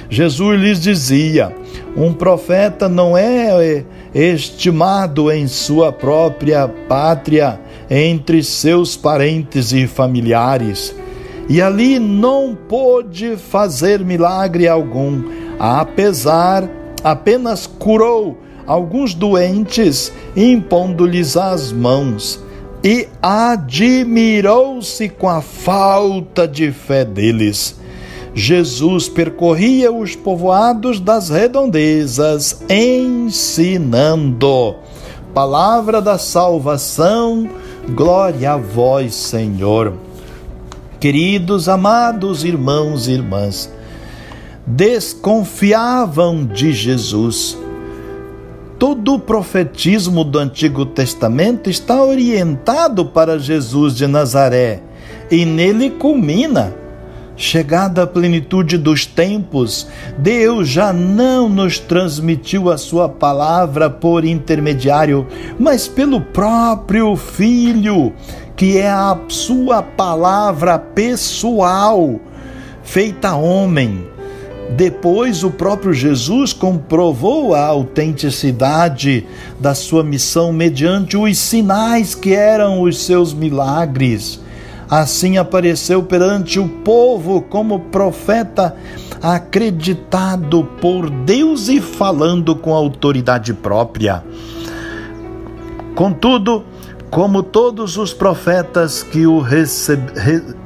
Jesus 0.08 0.60
lhes 0.60 0.80
dizia: 0.80 1.54
Um 1.96 2.12
profeta 2.12 2.88
não 2.88 3.16
é 3.16 3.84
estimado 4.14 5.30
em 5.30 5.46
sua 5.46 5.92
própria 5.92 6.66
pátria, 6.66 7.60
entre 7.90 8.42
seus 8.42 8.96
parentes 8.96 9.72
e 9.72 9.86
familiares. 9.86 10.94
E 11.48 11.60
ali 11.60 11.98
não 11.98 12.56
pôde 12.68 13.36
fazer 13.36 14.00
milagre 14.00 14.68
algum, 14.68 15.24
apesar 15.58 16.68
apenas 17.02 17.66
curou 17.66 18.38
alguns 18.66 19.14
doentes, 19.14 20.12
impondo-lhes 20.36 21.36
as 21.36 21.72
mãos, 21.72 22.40
e 22.82 23.08
admirou-se 23.22 25.08
com 25.08 25.28
a 25.28 25.40
falta 25.40 26.48
de 26.48 26.72
fé 26.72 27.04
deles. 27.04 27.78
Jesus 28.34 29.08
percorria 29.08 29.92
os 29.92 30.14
povoados 30.14 31.00
das 31.00 31.28
redondezas, 31.28 32.62
ensinando. 32.68 34.36
Palavra 35.34 36.00
da 36.00 36.16
salvação, 36.16 37.48
glória 37.88 38.52
a 38.52 38.56
vós, 38.56 39.14
Senhor. 39.14 39.94
Queridos, 40.98 41.68
amados 41.68 42.44
irmãos 42.44 43.08
e 43.08 43.12
irmãs, 43.12 43.70
desconfiavam 44.66 46.44
de 46.44 46.72
Jesus. 46.72 47.58
Todo 48.80 49.14
o 49.14 49.18
profetismo 49.20 50.24
do 50.24 50.40
Antigo 50.40 50.84
Testamento 50.84 51.70
está 51.70 52.02
orientado 52.02 53.06
para 53.06 53.38
Jesus 53.38 53.94
de 53.94 54.08
Nazaré 54.08 54.82
e 55.30 55.44
nele 55.44 55.90
culmina 55.90 56.74
Chegada 57.40 58.02
a 58.02 58.06
plenitude 58.06 58.76
dos 58.76 59.06
tempos, 59.06 59.86
Deus 60.18 60.68
já 60.68 60.92
não 60.92 61.48
nos 61.48 61.78
transmitiu 61.78 62.70
a 62.70 62.76
sua 62.76 63.08
palavra 63.08 63.88
por 63.88 64.26
intermediário, 64.26 65.26
mas 65.58 65.88
pelo 65.88 66.20
próprio 66.20 67.16
Filho, 67.16 68.12
que 68.54 68.76
é 68.76 68.90
a 68.90 69.18
sua 69.28 69.82
palavra 69.82 70.78
pessoal, 70.78 72.20
feita 72.82 73.34
homem. 73.34 74.06
Depois, 74.76 75.42
o 75.42 75.50
próprio 75.50 75.92
Jesus 75.92 76.52
comprovou 76.52 77.54
a 77.54 77.66
autenticidade 77.66 79.26
da 79.58 79.74
sua 79.74 80.04
missão 80.04 80.52
mediante 80.52 81.16
os 81.16 81.38
sinais 81.38 82.14
que 82.14 82.32
eram 82.32 82.82
os 82.82 83.04
seus 83.04 83.34
milagres. 83.34 84.40
Assim 84.88 85.38
apareceu 85.38 86.02
perante 86.02 86.58
o 86.58 86.68
povo 86.68 87.42
como 87.42 87.80
profeta 87.80 88.74
acreditado 89.22 90.64
por 90.80 91.10
Deus 91.10 91.68
e 91.68 91.80
falando 91.80 92.56
com 92.56 92.72
autoridade 92.72 93.52
própria. 93.52 94.24
Contudo, 95.94 96.64
como 97.10 97.42
todos 97.42 97.96
os 97.96 98.14
profetas 98.14 99.02
que 99.02 99.26
o 99.26 99.44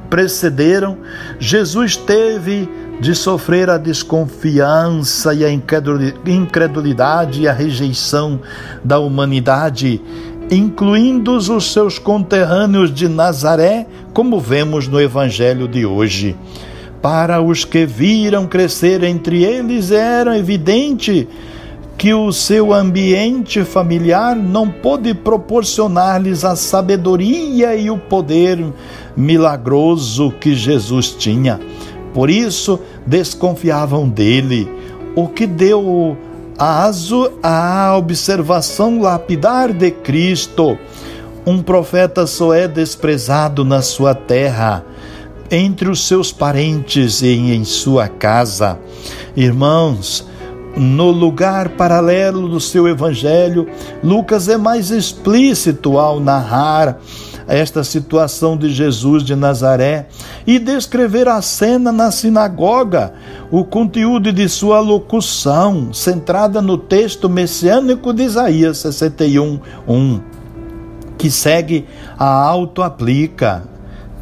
precederam, 0.09 0.97
Jesus 1.39 1.97
teve 1.97 2.69
de 2.99 3.13
sofrer 3.13 3.69
a 3.69 3.77
desconfiança 3.77 5.33
e 5.33 5.43
a 5.43 5.49
incredulidade 5.51 7.41
e 7.41 7.47
a 7.47 7.53
rejeição 7.53 8.39
da 8.83 8.99
humanidade 8.99 10.01
incluindo 10.49 11.35
os 11.35 11.71
seus 11.71 11.97
conterrâneos 11.97 12.93
de 12.93 13.07
Nazaré, 13.07 13.87
como 14.13 14.39
vemos 14.39 14.87
no 14.87 15.01
Evangelho 15.01 15.67
de 15.67 15.85
hoje. 15.85 16.35
Para 17.01 17.41
os 17.41 17.65
que 17.65 17.85
viram 17.85 18.47
crescer 18.47 19.03
entre 19.03 19.43
eles, 19.43 19.91
era 19.91 20.37
evidente 20.37 21.27
que 21.97 22.13
o 22.13 22.31
seu 22.31 22.73
ambiente 22.73 23.63
familiar 23.63 24.35
não 24.35 24.69
pôde 24.69 25.13
proporcionar-lhes 25.13 26.43
a 26.43 26.55
sabedoria 26.55 27.75
e 27.75 27.89
o 27.89 27.97
poder 27.97 28.59
milagroso 29.15 30.31
que 30.39 30.53
Jesus 30.53 31.11
tinha. 31.11 31.59
Por 32.15 32.29
isso, 32.29 32.79
desconfiavam 33.05 34.07
dele, 34.07 34.71
o 35.17 35.27
que 35.27 35.45
deu 35.45 36.17
aso 36.57 37.29
à 37.43 37.93
observação 37.97 39.01
lapidar 39.01 39.73
de 39.73 39.91
Cristo. 39.91 40.77
Um 41.45 41.61
profeta 41.61 42.25
só 42.25 42.53
é 42.53 42.69
desprezado 42.69 43.65
na 43.65 43.81
sua 43.81 44.15
terra, 44.15 44.85
entre 45.51 45.89
os 45.89 46.07
seus 46.07 46.31
parentes 46.31 47.21
e 47.21 47.27
em 47.53 47.65
sua 47.65 48.07
casa. 48.07 48.79
Irmãos, 49.35 50.25
no 50.77 51.11
lugar 51.11 51.67
paralelo 51.71 52.47
do 52.47 52.61
seu 52.61 52.87
evangelho, 52.87 53.67
Lucas 54.01 54.47
é 54.47 54.55
mais 54.55 54.89
explícito 54.89 55.99
ao 55.99 56.21
narrar 56.21 56.97
esta 57.47 57.83
situação 57.83 58.57
de 58.57 58.69
Jesus 58.71 59.23
de 59.23 59.35
Nazaré 59.35 60.07
e 60.45 60.57
descrever 60.57 61.27
a 61.27 61.41
cena 61.41 61.91
na 61.91 62.11
sinagoga, 62.11 63.13
o 63.51 63.63
conteúdo 63.63 64.33
de 64.33 64.49
sua 64.49 64.79
locução, 64.79 65.93
centrada 65.93 66.61
no 66.61 66.77
texto 66.77 67.29
messiânico 67.29 68.13
de 68.13 68.23
Isaías 68.23 68.79
61, 68.79 69.59
1, 69.87 70.21
que 71.17 71.29
segue 71.29 71.85
a 72.17 72.25
auto-aplica, 72.25 73.63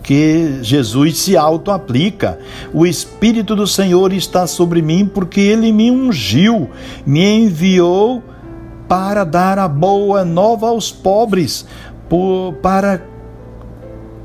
que 0.04 0.60
Jesus 0.62 1.18
se 1.20 1.38
auto-aplica. 1.38 2.38
O 2.74 2.86
Espírito 2.86 3.56
do 3.56 3.66
Senhor 3.66 4.12
está 4.12 4.46
sobre 4.46 4.82
mim 4.82 5.10
porque 5.12 5.40
ele 5.40 5.72
me 5.72 5.90
ungiu, 5.90 6.70
me 7.06 7.24
enviou 7.24 8.22
para 8.88 9.24
dar 9.24 9.58
a 9.58 9.68
boa 9.68 10.26
nova 10.26 10.68
aos 10.68 10.92
pobres, 10.92 11.66
por, 12.10 12.54
para 12.62 13.13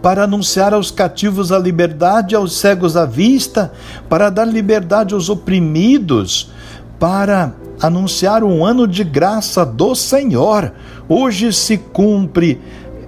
para 0.02 0.24
anunciar 0.24 0.72
aos 0.72 0.90
cativos 0.90 1.50
a 1.50 1.58
liberdade, 1.58 2.34
aos 2.34 2.58
cegos 2.58 2.96
a 2.96 3.04
vista, 3.04 3.72
para 4.08 4.30
dar 4.30 4.44
liberdade 4.44 5.14
aos 5.14 5.28
oprimidos, 5.28 6.50
para 6.98 7.52
anunciar 7.80 8.42
um 8.42 8.64
ano 8.64 8.86
de 8.86 9.04
graça 9.04 9.64
do 9.64 9.94
Senhor. 9.94 10.72
Hoje 11.08 11.52
se 11.52 11.78
cumpre 11.78 12.60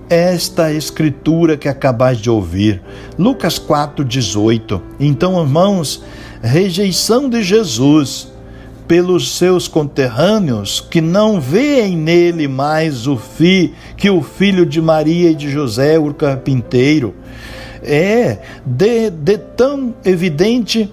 esta 0.08 0.72
escritura 0.72 1.56
que 1.56 1.68
acabais 1.68 2.18
de 2.18 2.28
ouvir. 2.28 2.82
Lucas 3.16 3.58
4:18. 3.58 4.82
Então, 4.98 5.40
irmãos, 5.40 6.02
rejeição 6.42 7.28
de 7.28 7.42
Jesus 7.42 8.28
pelos 8.90 9.38
seus 9.38 9.68
conterrâneos 9.68 10.80
que 10.80 11.00
não 11.00 11.40
veem 11.40 11.96
nele 11.96 12.48
mais 12.48 13.06
o 13.06 13.16
fi, 13.16 13.72
que 13.96 14.10
o 14.10 14.20
filho 14.20 14.66
de 14.66 14.82
Maria 14.82 15.30
e 15.30 15.34
de 15.36 15.48
José, 15.48 15.96
o 15.96 16.12
carpinteiro. 16.12 17.14
É 17.84 18.38
de, 18.66 19.08
de 19.10 19.38
tão 19.38 19.94
evidente 20.04 20.92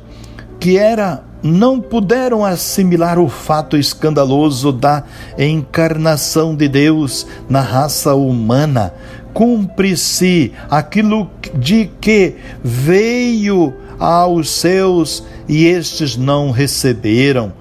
que 0.60 0.78
era 0.78 1.24
não 1.42 1.82
puderam 1.82 2.46
assimilar 2.46 3.18
o 3.18 3.28
fato 3.28 3.76
escandaloso 3.76 4.72
da 4.72 5.04
encarnação 5.36 6.56
de 6.56 6.68
Deus 6.68 7.26
na 7.50 7.62
raça 7.62 8.14
humana. 8.14 8.94
Cumpre-se 9.34 10.52
aquilo 10.70 11.32
de 11.56 11.90
que 12.00 12.36
veio 12.64 13.74
aos 13.98 14.52
seus 14.52 15.24
e 15.50 15.66
estes 15.66 16.16
não 16.16 16.52
receberam. 16.52 17.54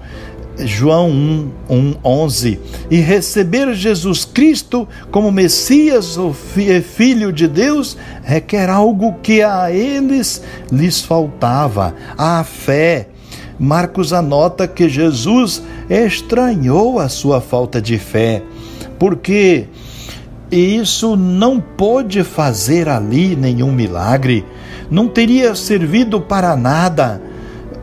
João 0.59 1.09
1, 1.09 1.51
1, 1.69 1.95
11. 2.03 2.59
E 2.89 2.97
receber 2.97 3.73
Jesus 3.73 4.25
Cristo 4.25 4.87
como 5.11 5.31
Messias, 5.31 6.17
o 6.17 6.33
Filho 6.33 7.31
de 7.31 7.47
Deus, 7.47 7.97
requer 8.23 8.69
algo 8.69 9.15
que 9.21 9.41
a 9.41 9.71
eles 9.71 10.41
lhes 10.71 11.01
faltava: 11.01 11.93
a 12.17 12.43
fé. 12.43 13.09
Marcos 13.59 14.13
anota 14.13 14.67
que 14.67 14.87
Jesus 14.87 15.63
estranhou 15.89 16.99
a 16.99 17.09
sua 17.09 17.41
falta 17.41 17.81
de 17.81 17.97
fé, 17.97 18.43
porque 18.99 19.65
isso 20.51 21.15
não 21.15 21.59
pôde 21.59 22.23
fazer 22.23 22.87
ali 22.87 23.35
nenhum 23.35 23.71
milagre, 23.71 24.45
não 24.91 25.07
teria 25.07 25.55
servido 25.55 26.21
para 26.21 26.55
nada 26.55 27.19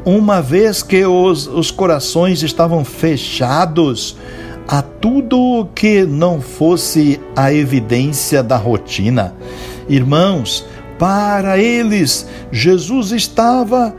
uma 0.05 0.43
vez 0.43 0.83
que 0.83 1.05
os, 1.05 1.47
os 1.47 1.71
corações 1.71 2.43
estavam 2.43 2.85
fechados 2.85 4.17
a 4.67 4.83
tudo 4.83 5.69
que 5.75 6.05
não 6.05 6.41
fosse 6.41 7.21
a 7.37 7.53
evidência 7.53 8.43
da 8.43 8.57
rotina. 8.57 9.35
Irmãos, 9.89 10.65
para 10.99 11.59
eles, 11.59 12.27
Jesus 12.51 13.13
estava 13.13 13.95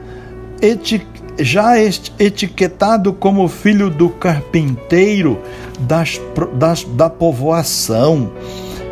eti 0.62 1.06
já 1.38 1.74
etiquetado 1.78 3.12
como 3.12 3.50
filho 3.50 3.90
do 3.90 4.08
carpinteiro 4.08 5.38
das, 5.82 6.22
das, 6.54 6.86
da 6.86 7.10
povoação. 7.10 8.32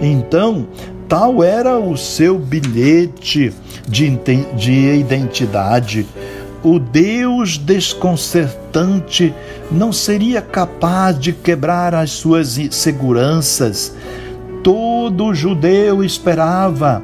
Então, 0.02 0.68
tal 1.08 1.42
era 1.42 1.80
o 1.80 1.96
seu 1.96 2.38
bilhete 2.38 3.54
de, 3.88 4.10
de 4.58 4.74
identidade 4.96 6.06
o 6.64 6.80
Deus 6.80 7.58
desconcertante 7.58 9.34
não 9.70 9.92
seria 9.92 10.42
capaz 10.42 11.20
de 11.20 11.34
quebrar 11.34 11.94
as 11.94 12.12
suas 12.12 12.58
seguranças. 12.72 13.94
Todo 14.64 15.34
judeu 15.34 16.04
esperava 16.04 17.04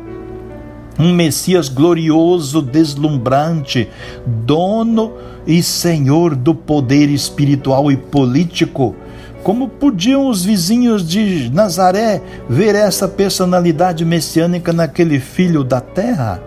um 0.98 1.13
Messias 1.13 1.69
glorioso, 1.69 2.62
deslumbrante, 2.62 3.89
dono 4.26 5.13
e 5.45 5.63
senhor 5.63 6.36
do 6.36 6.54
poder 6.56 7.10
espiritual 7.10 7.91
e 7.91 7.98
político. 7.98 8.95
Como 9.43 9.69
podiam 9.69 10.28
os 10.28 10.43
vizinhos 10.43 11.08
de 11.08 11.50
Nazaré 11.54 12.22
ver 12.50 12.76
essa 12.76 13.08
personalidade 13.08 14.04
messiânica 14.04 14.74
naquele 14.74 15.19
filho 15.19 15.63
da 15.63 15.80
terra? 15.80 16.43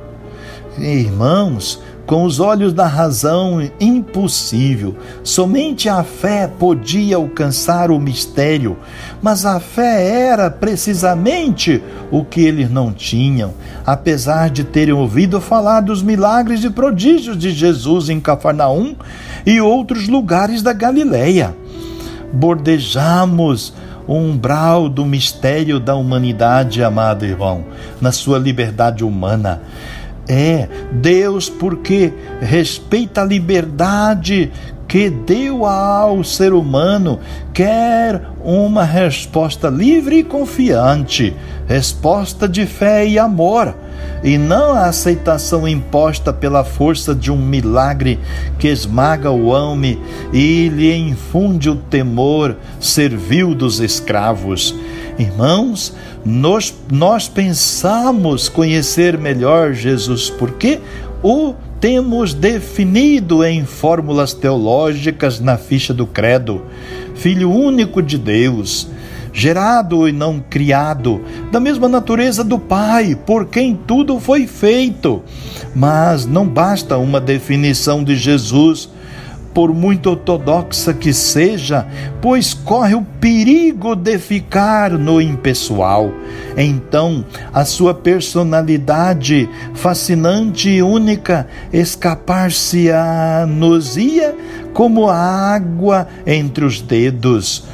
Irmãos, 0.78 1.82
com 2.06 2.24
os 2.24 2.40
olhos 2.40 2.72
da 2.72 2.86
razão, 2.86 3.62
impossível. 3.80 4.96
Somente 5.22 5.88
a 5.88 6.02
fé 6.02 6.46
podia 6.46 7.16
alcançar 7.16 7.90
o 7.90 7.98
mistério, 7.98 8.76
mas 9.22 9.46
a 9.46 9.60
fé 9.60 10.26
era 10.28 10.50
precisamente 10.50 11.82
o 12.10 12.24
que 12.24 12.40
eles 12.40 12.70
não 12.70 12.92
tinham, 12.92 13.54
apesar 13.86 14.50
de 14.50 14.64
terem 14.64 14.94
ouvido 14.94 15.40
falar 15.40 15.80
dos 15.80 16.02
milagres 16.02 16.64
e 16.64 16.70
prodígios 16.70 17.38
de 17.38 17.50
Jesus 17.50 18.08
em 18.08 18.20
Cafarnaum 18.20 18.94
e 19.46 19.60
outros 19.60 20.08
lugares 20.08 20.62
da 20.62 20.72
Galileia. 20.72 21.54
Bordejamos 22.32 23.72
o 24.06 24.14
umbral 24.14 24.88
do 24.88 25.04
mistério 25.04 25.78
da 25.78 25.94
humanidade, 25.94 26.82
amado 26.82 27.24
irmão, 27.24 27.64
na 28.00 28.10
sua 28.10 28.38
liberdade 28.38 29.04
humana 29.04 29.62
É, 30.28 30.68
Deus, 30.92 31.48
porque 31.48 32.12
respeita 32.40 33.22
a 33.22 33.24
liberdade 33.24 34.52
que 34.92 35.08
deu 35.08 35.64
ao 35.64 36.22
ser 36.22 36.52
humano, 36.52 37.18
quer 37.54 38.28
uma 38.44 38.84
resposta 38.84 39.70
livre 39.70 40.18
e 40.18 40.22
confiante, 40.22 41.34
resposta 41.66 42.46
de 42.46 42.66
fé 42.66 43.06
e 43.06 43.18
amor, 43.18 43.74
e 44.22 44.36
não 44.36 44.74
a 44.74 44.88
aceitação 44.88 45.66
imposta 45.66 46.30
pela 46.30 46.62
força 46.62 47.14
de 47.14 47.32
um 47.32 47.38
milagre 47.38 48.20
que 48.58 48.68
esmaga 48.68 49.30
o 49.30 49.46
homem 49.46 49.98
e 50.30 50.68
lhe 50.68 50.94
infunde 50.94 51.70
o 51.70 51.76
temor 51.76 52.56
servil 52.78 53.54
dos 53.54 53.80
escravos. 53.80 54.74
Irmãos, 55.18 55.94
nós, 56.24 56.74
nós 56.90 57.28
pensamos 57.28 58.48
conhecer 58.48 59.18
melhor 59.18 59.72
Jesus, 59.72 60.30
porque 60.30 60.80
o 61.22 61.54
temos 61.80 62.32
definido 62.32 63.44
em 63.44 63.64
fórmulas 63.64 64.32
teológicas 64.32 65.40
na 65.40 65.56
ficha 65.56 65.92
do 65.92 66.06
Credo. 66.06 66.62
Filho 67.16 67.50
único 67.50 68.00
de 68.00 68.16
Deus, 68.16 68.88
gerado 69.32 70.08
e 70.08 70.12
não 70.12 70.38
criado, 70.38 71.20
da 71.50 71.58
mesma 71.58 71.88
natureza 71.88 72.44
do 72.44 72.56
Pai, 72.56 73.16
por 73.26 73.46
quem 73.46 73.74
tudo 73.74 74.20
foi 74.20 74.46
feito. 74.46 75.22
Mas 75.74 76.24
não 76.24 76.46
basta 76.46 76.96
uma 76.98 77.20
definição 77.20 78.04
de 78.04 78.14
Jesus 78.14 78.88
por 79.54 79.72
muito 79.74 80.10
ortodoxa 80.10 80.92
que 80.94 81.12
seja, 81.12 81.86
pois 82.20 82.54
corre 82.54 82.94
o 82.94 83.02
perigo 83.20 83.94
de 83.94 84.18
ficar 84.18 84.92
no 84.92 85.20
impessoal. 85.20 86.10
Então, 86.56 87.24
a 87.52 87.64
sua 87.64 87.92
personalidade 87.94 89.48
fascinante 89.74 90.70
e 90.70 90.82
única 90.82 91.46
escapar-se-a-nos-ia 91.72 94.34
como 94.72 95.08
a 95.08 95.16
água 95.16 96.08
entre 96.26 96.64
os 96.64 96.80
dedos. 96.80 97.64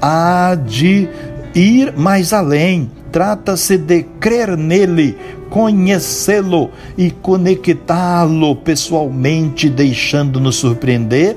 Há 0.00 0.54
de 0.54 1.08
ir 1.54 1.92
mais 1.96 2.32
além. 2.32 2.90
Trata-se 3.10 3.78
de 3.78 4.02
crer 4.20 4.54
nele, 4.56 5.16
conhecê-lo 5.50 6.70
e 6.96 7.10
conectá-lo 7.10 8.56
pessoalmente, 8.56 9.68
deixando-nos 9.68 10.56
surpreender 10.56 11.36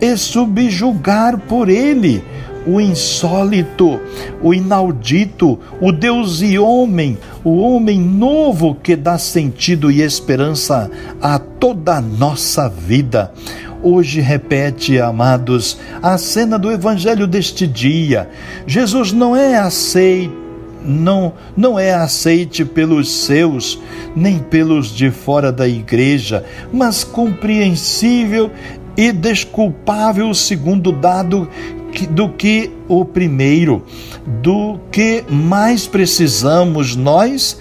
e 0.00 0.16
subjugar 0.16 1.38
por 1.38 1.68
ele 1.68 2.22
o 2.66 2.80
insólito, 2.80 4.00
o 4.42 4.54
inaudito, 4.54 5.58
o 5.80 5.92
Deus 5.92 6.40
e 6.40 6.58
homem, 6.58 7.18
o 7.44 7.58
homem 7.58 8.00
novo 8.00 8.74
que 8.74 8.96
dá 8.96 9.18
sentido 9.18 9.90
e 9.90 10.00
esperança 10.00 10.90
a 11.20 11.38
toda 11.38 11.96
a 11.96 12.00
nossa 12.00 12.68
vida. 12.68 13.32
Hoje 13.82 14.20
repete, 14.20 14.98
amados, 14.98 15.78
a 16.02 16.16
cena 16.16 16.58
do 16.58 16.72
evangelho 16.72 17.26
deste 17.26 17.66
dia. 17.66 18.30
Jesus 18.66 19.12
não 19.12 19.36
é 19.36 19.56
aceito 19.58 20.43
não, 20.84 21.32
não 21.56 21.78
é 21.78 21.94
aceite 21.94 22.64
pelos 22.64 23.10
seus, 23.10 23.80
nem 24.14 24.38
pelos 24.38 24.88
de 24.88 25.10
fora 25.10 25.50
da 25.50 25.66
igreja, 25.66 26.44
mas 26.72 27.02
compreensível 27.02 28.50
e 28.96 29.10
desculpável 29.10 30.32
segundo 30.34 30.92
dado 30.92 31.48
do 32.10 32.28
que 32.28 32.70
o 32.88 33.04
primeiro, 33.04 33.84
do 34.42 34.78
que 34.90 35.24
mais 35.28 35.86
precisamos 35.86 36.96
nós 36.96 37.58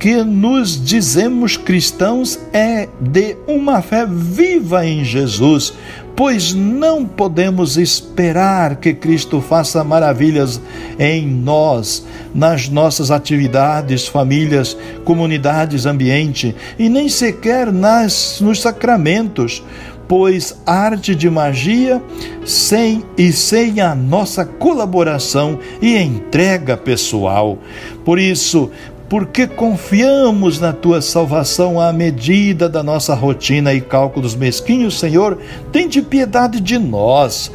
que 0.00 0.24
nos 0.24 0.82
dizemos 0.82 1.58
cristãos 1.58 2.38
é 2.54 2.88
de 2.98 3.36
uma 3.46 3.82
fé 3.82 4.06
viva 4.06 4.86
em 4.86 5.04
Jesus, 5.04 5.74
pois 6.16 6.54
não 6.54 7.04
podemos 7.04 7.76
esperar 7.76 8.76
que 8.76 8.94
Cristo 8.94 9.42
faça 9.42 9.84
maravilhas 9.84 10.58
em 10.98 11.26
nós, 11.26 12.06
nas 12.34 12.66
nossas 12.66 13.10
atividades, 13.10 14.06
famílias, 14.06 14.74
comunidades, 15.04 15.84
ambiente 15.84 16.56
e 16.78 16.88
nem 16.88 17.06
sequer 17.10 17.70
nas 17.70 18.40
nos 18.40 18.62
sacramentos, 18.62 19.62
pois 20.10 20.56
arte 20.66 21.14
de 21.14 21.30
magia 21.30 22.02
sem 22.44 23.04
e 23.16 23.30
sem 23.30 23.80
a 23.80 23.94
nossa 23.94 24.44
colaboração 24.44 25.60
e 25.80 25.96
entrega 25.96 26.76
pessoal. 26.76 27.58
Por 28.04 28.18
isso, 28.18 28.70
porque 29.10 29.48
confiamos 29.48 30.60
na 30.60 30.72
tua 30.72 31.02
salvação 31.02 31.80
à 31.80 31.92
medida 31.92 32.68
da 32.68 32.80
nossa 32.80 33.12
rotina 33.12 33.74
e 33.74 33.80
cálculos 33.80 34.36
mesquinhos, 34.36 35.00
Senhor, 35.00 35.36
tem 35.72 35.88
de 35.88 36.00
piedade 36.00 36.60
de 36.60 36.78
nós 36.78 37.50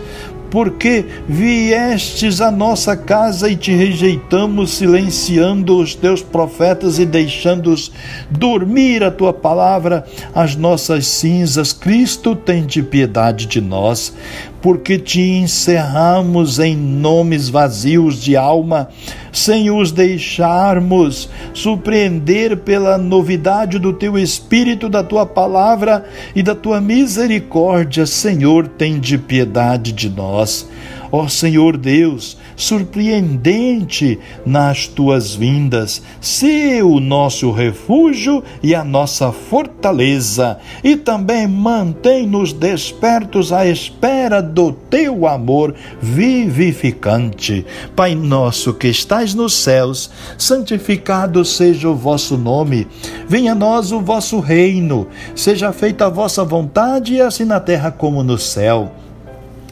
porque 0.51 1.05
viestes 1.27 2.39
à 2.39 2.49
nossa 2.49 2.95
casa 2.95 3.49
e 3.49 3.57
te 3.57 3.73
rejeitamos, 3.73 4.71
silenciando 4.71 5.77
os 5.77 5.95
teus 5.95 6.21
profetas 6.21 6.97
e 6.97 7.05
deixando-os 7.05 7.91
dormir 8.29 9.03
a 9.03 9.11
tua 9.11 9.33
palavra, 9.33 10.05
as 10.33 10.55
nossas 10.55 11.07
cinzas. 11.07 11.73
Cristo, 11.73 12.35
tem 12.35 12.65
de 12.65 12.81
piedade 12.81 13.47
de 13.47 13.59
nós 13.59 14.13
porque 14.61 14.97
te 14.97 15.21
encerramos 15.21 16.57
em 16.57 16.75
nomes 16.75 17.49
vazios 17.49 18.19
de 18.19 18.35
alma, 18.35 18.89
sem 19.35 19.69
os 19.69 19.91
deixarmos 19.91 21.29
surpreender 21.53 22.57
pela 22.57 22.97
novidade 22.97 23.77
do 23.77 23.91
teu 23.91 24.17
Espírito, 24.17 24.87
da 24.87 25.03
tua 25.03 25.25
palavra 25.25 26.05
e 26.33 26.41
da 26.41 26.55
tua 26.55 26.79
misericórdia. 26.79 28.05
Senhor, 28.05 28.67
tem 28.67 28.97
de 28.97 29.17
piedade 29.17 29.91
de 29.91 30.09
nós. 30.09 30.67
Ó 31.17 31.29
Senhor 31.29 31.77
Deus, 31.77 32.37
surpreendente 32.57 34.19
nas 34.45 34.85
tuas 34.85 35.33
vindas, 35.33 36.01
se 36.19 36.81
o 36.83 36.99
nosso 36.99 37.51
refúgio 37.51 38.43
e 38.61 38.75
a 38.75 38.83
nossa 38.83 39.31
fortaleza, 39.31 40.57
e 40.83 40.97
também 40.97 41.47
mantém-nos 41.47 42.51
despertos 42.51 43.53
à 43.53 43.65
espera 43.65 44.41
do 44.41 44.73
teu 44.73 45.25
amor 45.25 45.73
vivificante. 46.01 47.65
Pai 47.95 48.13
nosso 48.13 48.73
que 48.73 48.89
estais 48.89 49.33
nos 49.33 49.53
céus, 49.53 50.11
santificado 50.37 51.45
seja 51.45 51.87
o 51.87 51.95
vosso 51.95 52.35
nome. 52.37 52.89
Venha 53.25 53.53
a 53.53 53.55
nós 53.55 53.93
o 53.93 54.01
vosso 54.01 54.41
reino. 54.41 55.07
Seja 55.33 55.71
feita 55.71 56.07
a 56.07 56.09
vossa 56.09 56.43
vontade, 56.43 57.21
assim 57.21 57.45
na 57.45 57.61
terra 57.61 57.89
como 57.89 58.21
no 58.21 58.37
céu. 58.37 58.91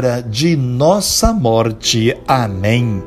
hora 0.00 0.22
de 0.22 0.56
nossa 0.56 1.30
morte. 1.30 2.16
Amém. 2.26 3.04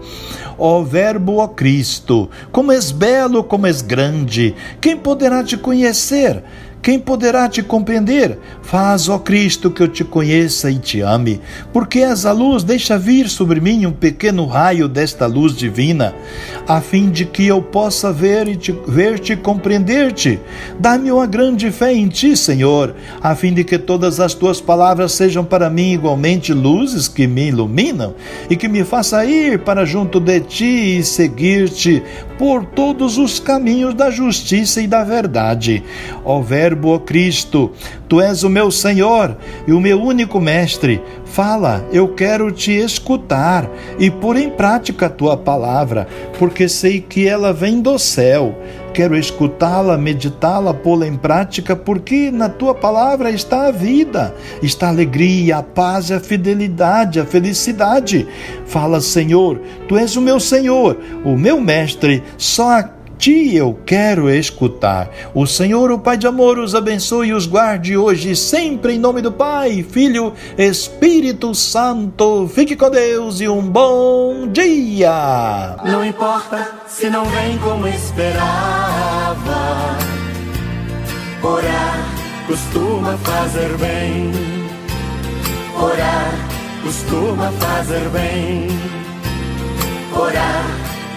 Ó 0.60 0.84
Verbo, 0.84 1.38
ó 1.38 1.48
Cristo, 1.48 2.30
como 2.52 2.72
és 2.72 2.92
belo, 2.92 3.44
como 3.44 3.66
és 3.66 3.82
grande, 3.82 4.54
quem 4.80 4.96
poderá 4.96 5.44
te 5.44 5.58
conhecer? 5.58 6.44
Quem 6.84 7.00
poderá 7.00 7.48
te 7.48 7.64
compreender? 7.64 8.38
Faz, 8.62 9.08
ó 9.08 9.18
Cristo, 9.18 9.72
que 9.72 9.82
eu 9.82 9.88
te 9.88 10.04
conheça 10.04 10.70
e 10.70 10.78
te 10.78 11.00
ame. 11.00 11.40
Porque 11.72 12.00
és 12.00 12.26
a 12.26 12.34
luz, 12.34 12.62
deixa 12.62 12.98
vir 12.98 13.30
sobre 13.30 13.62
mim 13.62 13.86
um 13.86 13.92
pequeno 13.94 14.46
raio 14.46 14.90
desta 14.90 15.26
luz 15.26 15.56
divina, 15.56 16.14
a 16.68 16.82
fim 16.82 17.10
de 17.10 17.24
que 17.24 17.48
eu 17.48 17.62
possa 17.62 18.12
ver 18.12 18.50
e 18.50 18.58
te, 18.58 18.74
ver-te 18.86 19.32
e 19.32 19.38
compreender-te. 19.38 20.42
Dá-me 20.78 21.10
uma 21.10 21.26
grande 21.26 21.72
fé 21.72 21.94
em 21.94 22.10
ti, 22.10 22.36
Senhor, 22.36 22.94
a 23.22 23.34
fim 23.34 23.54
de 23.54 23.64
que 23.64 23.80
todas 23.80 24.20
as 24.20 24.34
tuas 24.34 24.60
palavras 24.60 25.14
sejam 25.14 25.46
para 25.46 25.70
mim 25.70 25.94
igualmente 25.94 26.52
luzes 26.52 27.08
que 27.08 27.26
me 27.28 27.48
iluminam 27.48 28.14
e 28.50 28.58
que 28.58 28.68
me 28.68 28.84
faça 28.84 29.26
ir 29.26 29.60
para 29.60 29.86
junto 29.86 30.20
de 30.20 30.42
ti 30.42 30.98
e 30.98 31.04
seguir-te 31.04 32.04
por 32.38 32.66
todos 32.66 33.18
os 33.18 33.40
caminhos 33.40 33.94
da 33.94 34.10
justiça 34.10 34.82
e 34.82 34.88
da 34.88 35.04
verdade. 35.04 35.84
Ó 36.24 36.42
Verbo, 36.42 36.90
ó 36.90 37.00
Cristo, 37.00 37.72
tu 38.08 38.22
és 38.22 38.44
o 38.44 38.50
meu 38.50 38.72
Senhor 38.72 39.38
e 39.68 39.74
o 39.74 39.80
meu 39.80 40.02
único 40.02 40.40
Mestre. 40.40 41.02
Fala, 41.26 41.84
eu 41.92 42.10
quero 42.10 42.52
te 42.52 42.72
escutar 42.72 43.70
e 43.98 44.12
pôr 44.12 44.38
em 44.38 44.50
prática 44.50 45.08
a 45.08 45.10
tua 45.10 45.36
palavra, 45.36 46.08
porque 46.38 46.70
sei 46.70 47.02
que 47.02 47.28
ela 47.28 47.52
vem 47.52 47.82
do 47.82 47.98
céu 47.98 48.56
quero 48.94 49.18
escutá-la, 49.18 49.98
meditá-la, 49.98 50.74
pô-la 50.74 51.08
em 51.08 51.18
prática, 51.18 51.76
porque 51.76 52.30
na 52.32 52.48
tua 52.48 52.76
palavra 52.76 53.32
está 53.32 53.68
a 53.68 53.72
vida, 53.72 54.34
está 54.62 54.88
a 54.88 54.90
alegria, 54.90 55.58
a 55.58 55.64
paz, 55.64 56.12
a 56.12 56.20
fidelidade, 56.20 57.20
a 57.20 57.26
felicidade. 57.26 58.28
Fala, 58.66 59.02
Senhor, 59.02 59.60
tu 59.88 59.98
és 59.98 60.16
o 60.16 60.22
meu 60.22 60.40
Senhor, 60.40 60.98
o 61.26 61.36
meu 61.36 61.60
mestre, 61.60 62.24
só 62.38 62.80
a 62.80 62.90
ti 63.24 63.56
eu 63.56 63.80
quero 63.86 64.30
escutar. 64.30 65.10
O 65.34 65.48
Senhor, 65.48 65.90
o 65.92 65.98
Pai 65.98 66.18
de 66.18 66.28
amor, 66.28 66.60
os 66.60 66.76
abençoe 66.76 67.30
e 67.30 67.34
os 67.34 67.46
guarde 67.46 67.96
hoje 67.96 68.32
e 68.32 68.36
sempre 68.36 68.96
em 68.96 69.00
nome 69.00 69.22
do 69.22 69.32
Pai, 69.32 69.82
Filho, 69.82 70.34
Espírito 70.58 71.56
Santo. 71.56 72.50
Fique 72.54 72.76
com 72.76 72.90
Deus 72.90 73.40
e 73.40 73.48
um 73.48 73.62
bom 73.62 74.50
dia. 74.52 75.78
Não 75.86 76.04
importa 76.04 76.70
se 76.86 77.10
não 77.10 77.24
vem 77.24 77.58
como 77.60 77.88
esperava. 77.88 78.44
Orar 81.42 82.06
costuma 82.46 83.18
fazer 83.20 83.78
bem. 83.78 84.32
Orar 85.82 86.34
costuma 86.84 87.50
fazer 87.54 88.10
bem. 88.10 88.68
Orar 90.14 90.93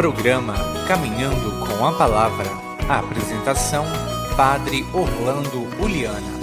Programa 0.00 0.54
Caminhando 0.88 1.60
com 1.60 1.86
a 1.86 1.92
Palavra. 1.92 2.46
A 2.88 3.00
apresentação: 3.00 3.84
Padre 4.34 4.82
Orlando 4.94 5.68
Uliana. 5.78 6.39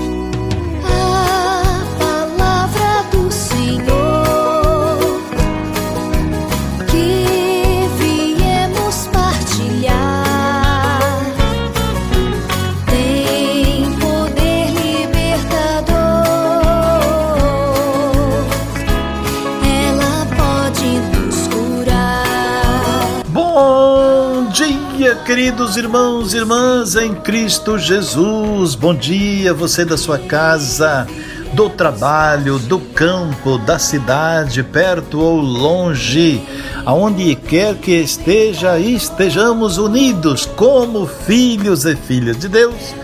Queridos 25.27 25.75
irmãos 25.75 26.33
e 26.33 26.37
irmãs 26.37 26.95
em 26.95 27.13
Cristo 27.13 27.77
Jesus. 27.77 28.75
Bom 28.75 28.95
dia, 28.95 29.53
você 29.53 29.83
da 29.83 29.97
sua 29.97 30.17
casa, 30.17 31.05
do 31.51 31.69
trabalho, 31.69 32.57
do 32.57 32.79
campo, 32.79 33.57
da 33.57 33.77
cidade, 33.77 34.63
perto 34.63 35.19
ou 35.19 35.35
longe, 35.35 36.41
aonde 36.85 37.35
quer 37.35 37.75
que 37.75 37.91
esteja, 37.91 38.79
estejamos 38.79 39.77
unidos 39.77 40.45
como 40.45 41.05
filhos 41.05 41.83
e 41.83 41.93
filhas 41.97 42.37
de 42.37 42.47
Deus 42.47 42.95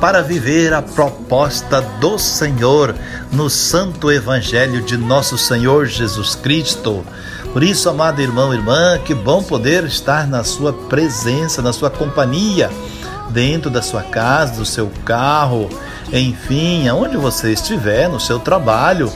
para 0.00 0.22
viver 0.22 0.72
a 0.72 0.80
proposta 0.80 1.82
do 2.00 2.18
Senhor 2.18 2.94
no 3.32 3.50
Santo 3.50 4.10
Evangelho 4.10 4.80
de 4.80 4.96
nosso 4.96 5.36
Senhor 5.36 5.84
Jesus 5.84 6.34
Cristo. 6.34 7.04
Por 7.56 7.64
isso, 7.64 7.88
amado 7.88 8.20
irmão 8.20 8.52
irmã, 8.52 8.98
que 9.02 9.14
bom 9.14 9.42
poder 9.42 9.84
estar 9.84 10.26
na 10.26 10.44
sua 10.44 10.74
presença, 10.74 11.62
na 11.62 11.72
sua 11.72 11.88
companhia, 11.88 12.70
dentro 13.30 13.70
da 13.70 13.80
sua 13.80 14.02
casa, 14.02 14.58
do 14.58 14.66
seu 14.66 14.92
carro, 15.06 15.70
enfim, 16.12 16.86
aonde 16.86 17.16
você 17.16 17.54
estiver, 17.54 18.10
no 18.10 18.20
seu 18.20 18.38
trabalho. 18.38 19.10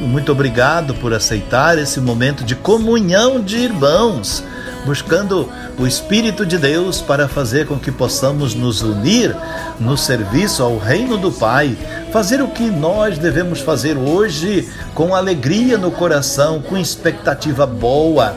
Muito 0.00 0.32
obrigado 0.32 0.94
por 0.94 1.12
aceitar 1.12 1.76
esse 1.76 2.00
momento 2.00 2.44
de 2.44 2.56
comunhão 2.56 3.42
de 3.42 3.58
irmãos 3.58 4.42
buscando 4.84 5.48
o 5.78 5.86
Espírito 5.86 6.44
de 6.44 6.58
Deus 6.58 7.00
para 7.00 7.28
fazer 7.28 7.66
com 7.66 7.78
que 7.78 7.92
possamos 7.92 8.54
nos 8.54 8.82
unir 8.82 9.34
no 9.78 9.96
serviço 9.96 10.62
ao 10.62 10.78
Reino 10.78 11.16
do 11.16 11.30
Pai, 11.30 11.76
fazer 12.12 12.42
o 12.42 12.48
que 12.48 12.64
nós 12.70 13.16
devemos 13.16 13.60
fazer 13.60 13.96
hoje 13.96 14.68
com 14.94 15.14
alegria 15.14 15.78
no 15.78 15.90
coração, 15.90 16.60
com 16.60 16.76
expectativa 16.76 17.66
boa. 17.66 18.36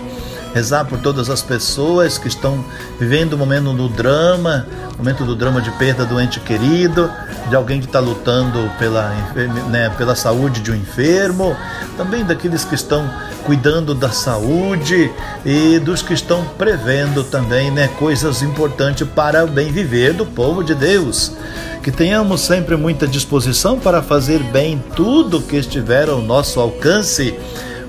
Rezar 0.54 0.86
por 0.86 0.98
todas 1.00 1.30
as 1.30 1.42
pessoas 1.42 2.18
que 2.18 2.30
estão 2.30 2.64
vivendo 2.98 3.34
o 3.34 3.38
momento 3.38 3.74
do 3.74 3.90
drama, 3.90 4.66
momento 4.98 5.26
do 5.26 5.36
drama 5.36 5.62
de 5.62 5.70
perda 5.72 6.06
do 6.06 6.22
ente 6.22 6.40
querido, 6.40 7.12
de 7.50 7.56
alguém 7.58 7.82
que 7.82 7.86
está 7.86 8.00
lutando 8.00 8.72
pela, 8.80 9.10
né, 9.70 9.92
pela 9.98 10.16
saúde 10.16 10.62
de 10.62 10.72
um 10.72 10.76
enfermo, 10.76 11.54
também 11.98 12.24
daqueles 12.24 12.64
que 12.64 12.76
estão 12.76 13.06
cuidando 13.46 13.94
da 13.94 14.10
saúde 14.10 15.12
e 15.46 15.78
dos 15.80 16.02
que 16.02 16.14
estão 16.14 16.46
prevendo 16.58 17.26
também 17.26 17.70
né, 17.70 17.90
coisas 18.00 18.42
importantes 18.42 19.06
para 19.06 19.44
o 19.44 19.48
bem 19.48 19.74
viver 19.74 20.14
do 20.14 20.26
povo 20.26 20.64
de 20.64 20.74
Deus. 20.74 21.34
Que 21.86 21.91
tenhamos 21.91 22.41
sempre 22.41 22.76
muita 22.76 23.08
disposição 23.08 23.80
para 23.80 24.02
fazer 24.02 24.39
bem 24.41 24.84
tudo 24.95 25.39
que 25.39 25.56
estiver 25.56 26.10
ao 26.10 26.19
nosso 26.19 26.60
alcance. 26.60 27.36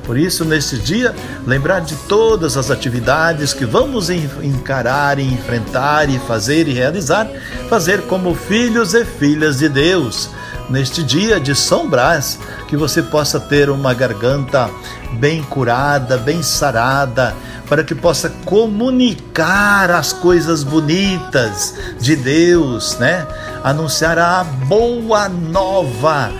Por 0.05 0.19
isso, 0.19 0.45
neste 0.45 0.77
dia, 0.77 1.15
lembrar 1.47 1.81
de 1.81 1.97
todas 2.07 2.59
as 2.59 2.71
atividades 2.71 3.55
que 3.55 3.65
vamos 3.65 4.11
encarar 4.11 5.19
enfrentar 5.19 6.11
e 6.11 6.19
fazer 6.19 6.69
e 6.69 6.75
realizar, 6.75 7.27
fazer 7.71 8.03
como 8.03 8.35
filhos 8.35 8.93
e 8.93 9.03
filhas 9.03 9.61
de 9.61 9.69
Deus. 9.71 10.29
Neste 10.69 11.03
dia 11.05 11.39
de 11.39 11.55
São 11.55 11.89
Brás, 11.89 12.39
que 12.67 12.77
você 12.77 13.01
possa 13.01 13.39
ter 13.39 13.71
uma 13.71 13.95
garganta 13.95 14.69
bem 15.13 15.41
curada, 15.45 16.19
bem 16.19 16.43
sarada, 16.43 17.37
para 17.69 17.85
que 17.85 17.95
possa 17.95 18.29
comunicar 18.45 19.91
as 19.93 20.13
coisas 20.13 20.65
bonitas 20.65 21.75
de 22.01 22.17
Deus, 22.17 22.99
né? 22.99 23.25
Anunciar 23.63 24.19
a 24.19 24.43
boa 24.43 25.29
nova, 25.29 26.33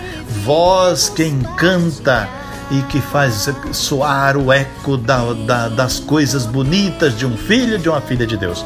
voz 0.43 1.07
que 1.07 1.23
encanta 1.23 2.27
e 2.69 2.81
que 2.83 2.99
faz 2.99 3.49
soar 3.71 4.35
o 4.35 4.51
eco 4.51 4.97
da, 4.97 5.33
da, 5.45 5.69
das 5.69 5.99
coisas 5.99 6.45
bonitas 6.45 7.17
de 7.17 7.25
um 7.25 7.37
filho, 7.37 7.79
de 7.79 7.87
uma 7.87 8.01
filha 8.01 8.27
de 8.27 8.35
Deus. 8.35 8.65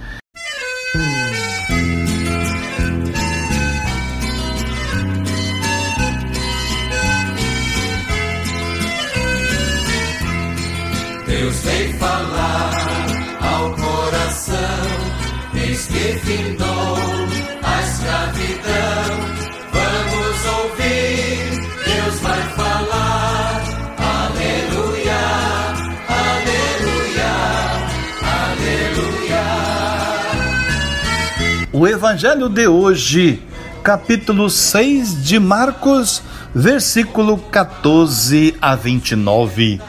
Evangelho 32.11 32.49
de 32.49 32.67
hoje, 32.67 33.39
capítulo 33.81 34.49
6 34.49 35.23
de 35.23 35.39
Marcos, 35.39 36.21
versículo 36.53 37.37
14 37.37 38.53
a 38.61 38.75
29. 38.75 39.79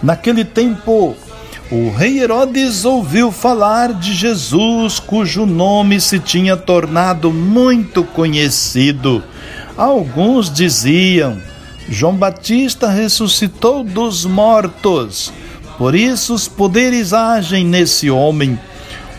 Naquele 0.00 0.44
tempo, 0.44 1.16
o 1.72 1.90
rei 1.90 2.20
Herodes 2.20 2.84
ouviu 2.84 3.32
falar 3.32 3.94
de 3.94 4.14
Jesus, 4.14 5.00
cujo 5.00 5.44
nome 5.44 6.00
se 6.00 6.20
tinha 6.20 6.56
tornado 6.56 7.32
muito 7.32 8.04
conhecido. 8.04 9.20
Alguns 9.76 10.52
diziam: 10.52 11.36
João 11.88 12.14
Batista 12.14 12.88
ressuscitou 12.88 13.82
dos 13.82 14.24
mortos, 14.24 15.32
por 15.76 15.96
isso 15.96 16.32
os 16.32 16.46
poderes 16.46 17.12
agem 17.12 17.66
nesse 17.66 18.08
homem. 18.08 18.56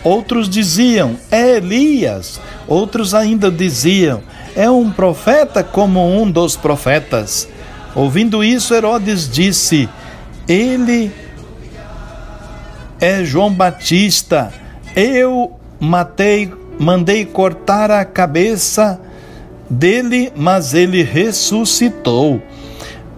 Outros 0.04 0.50
diziam: 0.50 1.16
É 1.32 1.58
Elias. 1.58 2.40
Outros 2.68 3.14
ainda 3.14 3.50
diziam: 3.50 4.22
É 4.56 4.70
um 4.70 4.92
profeta 4.92 5.64
como 5.64 6.06
um 6.06 6.30
dos 6.30 6.56
profetas. 6.56 7.48
Ouvindo 7.96 8.44
isso, 8.44 8.74
Herodes 8.74 9.30
disse: 9.30 9.88
Ele 10.48 11.12
é 13.00 13.24
João 13.24 13.52
Batista. 13.54 14.54
Eu 14.96 15.60
matei, 15.80 16.52
mandei 16.80 17.26
cortar 17.26 17.90
a 17.92 18.06
cabeça 18.06 19.00
dele, 19.70 20.32
mas 20.36 20.74
ele 20.74 21.04
ressuscitou. 21.04 22.42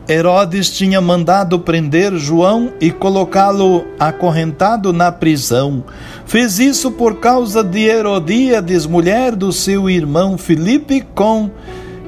Herodes 0.07 0.69
tinha 0.69 1.01
mandado 1.01 1.59
prender 1.59 2.13
João 2.15 2.71
e 2.79 2.91
colocá-lo 2.91 3.85
acorrentado 3.99 4.93
na 4.93 5.11
prisão. 5.11 5.83
Fez 6.27 6.59
isso 6.59 6.91
por 6.91 7.19
causa 7.19 7.63
de 7.63 7.85
Herodíades, 7.85 8.85
mulher 8.85 9.35
do 9.35 9.51
seu 9.51 9.89
irmão 9.89 10.37
Filipe, 10.37 11.03
com 11.15 11.49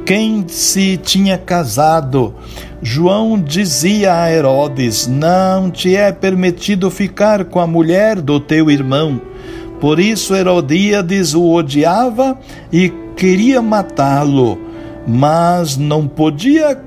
quem 0.05 0.45
se 0.47 0.95
tinha 0.97 1.39
casado. 1.39 2.35
João 2.83 3.41
dizia 3.41 4.21
a 4.21 4.31
Herodes: 4.31 5.07
Não 5.07 5.71
te 5.71 5.95
é 5.95 6.11
permitido 6.11 6.91
ficar 6.91 7.45
com 7.45 7.59
a 7.59 7.65
mulher 7.65 8.21
do 8.21 8.39
teu 8.39 8.69
irmão. 8.69 9.19
Por 9.81 9.99
isso 9.99 10.35
Herodíades 10.35 11.33
o 11.33 11.51
odiava 11.51 12.37
e 12.71 12.93
queria 13.15 13.59
matá-lo, 13.59 14.59
mas 15.07 15.77
não 15.77 16.07
podia 16.07 16.86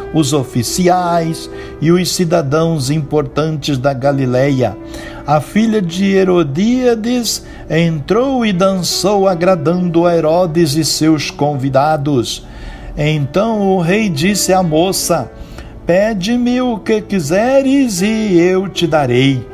os 0.13 0.33
oficiais 0.33 1.49
e 1.81 1.91
os 1.91 2.11
cidadãos 2.13 2.89
importantes 2.89 3.77
da 3.77 3.93
Galileia. 3.93 4.77
A 5.25 5.39
filha 5.39 5.81
de 5.81 6.13
Herodíades 6.13 7.45
entrou 7.69 8.45
e 8.45 8.51
dançou, 8.51 9.27
agradando 9.27 10.05
a 10.05 10.15
Herodes 10.15 10.75
e 10.75 10.83
seus 10.83 11.29
convidados. 11.29 12.45
Então 12.97 13.75
o 13.75 13.79
rei 13.79 14.09
disse 14.09 14.51
à 14.51 14.61
moça: 14.61 15.31
Pede-me 15.85 16.61
o 16.61 16.77
que 16.77 17.01
quiseres 17.01 18.01
e 18.01 18.37
eu 18.37 18.67
te 18.67 18.85
darei 18.85 19.51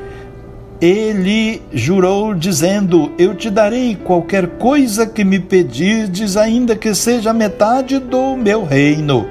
ele 0.82 1.62
jurou, 1.74 2.34
dizendo: 2.34 3.12
Eu 3.18 3.34
te 3.36 3.50
darei 3.50 3.96
qualquer 3.96 4.48
coisa 4.58 5.08
que 5.08 5.24
me 5.24 5.40
pedirdes, 5.40 6.38
ainda 6.38 6.76
que 6.76 6.94
seja 6.94 7.34
metade 7.34 8.00
do 8.00 8.36
meu 8.36 8.64
reino. 8.64 9.28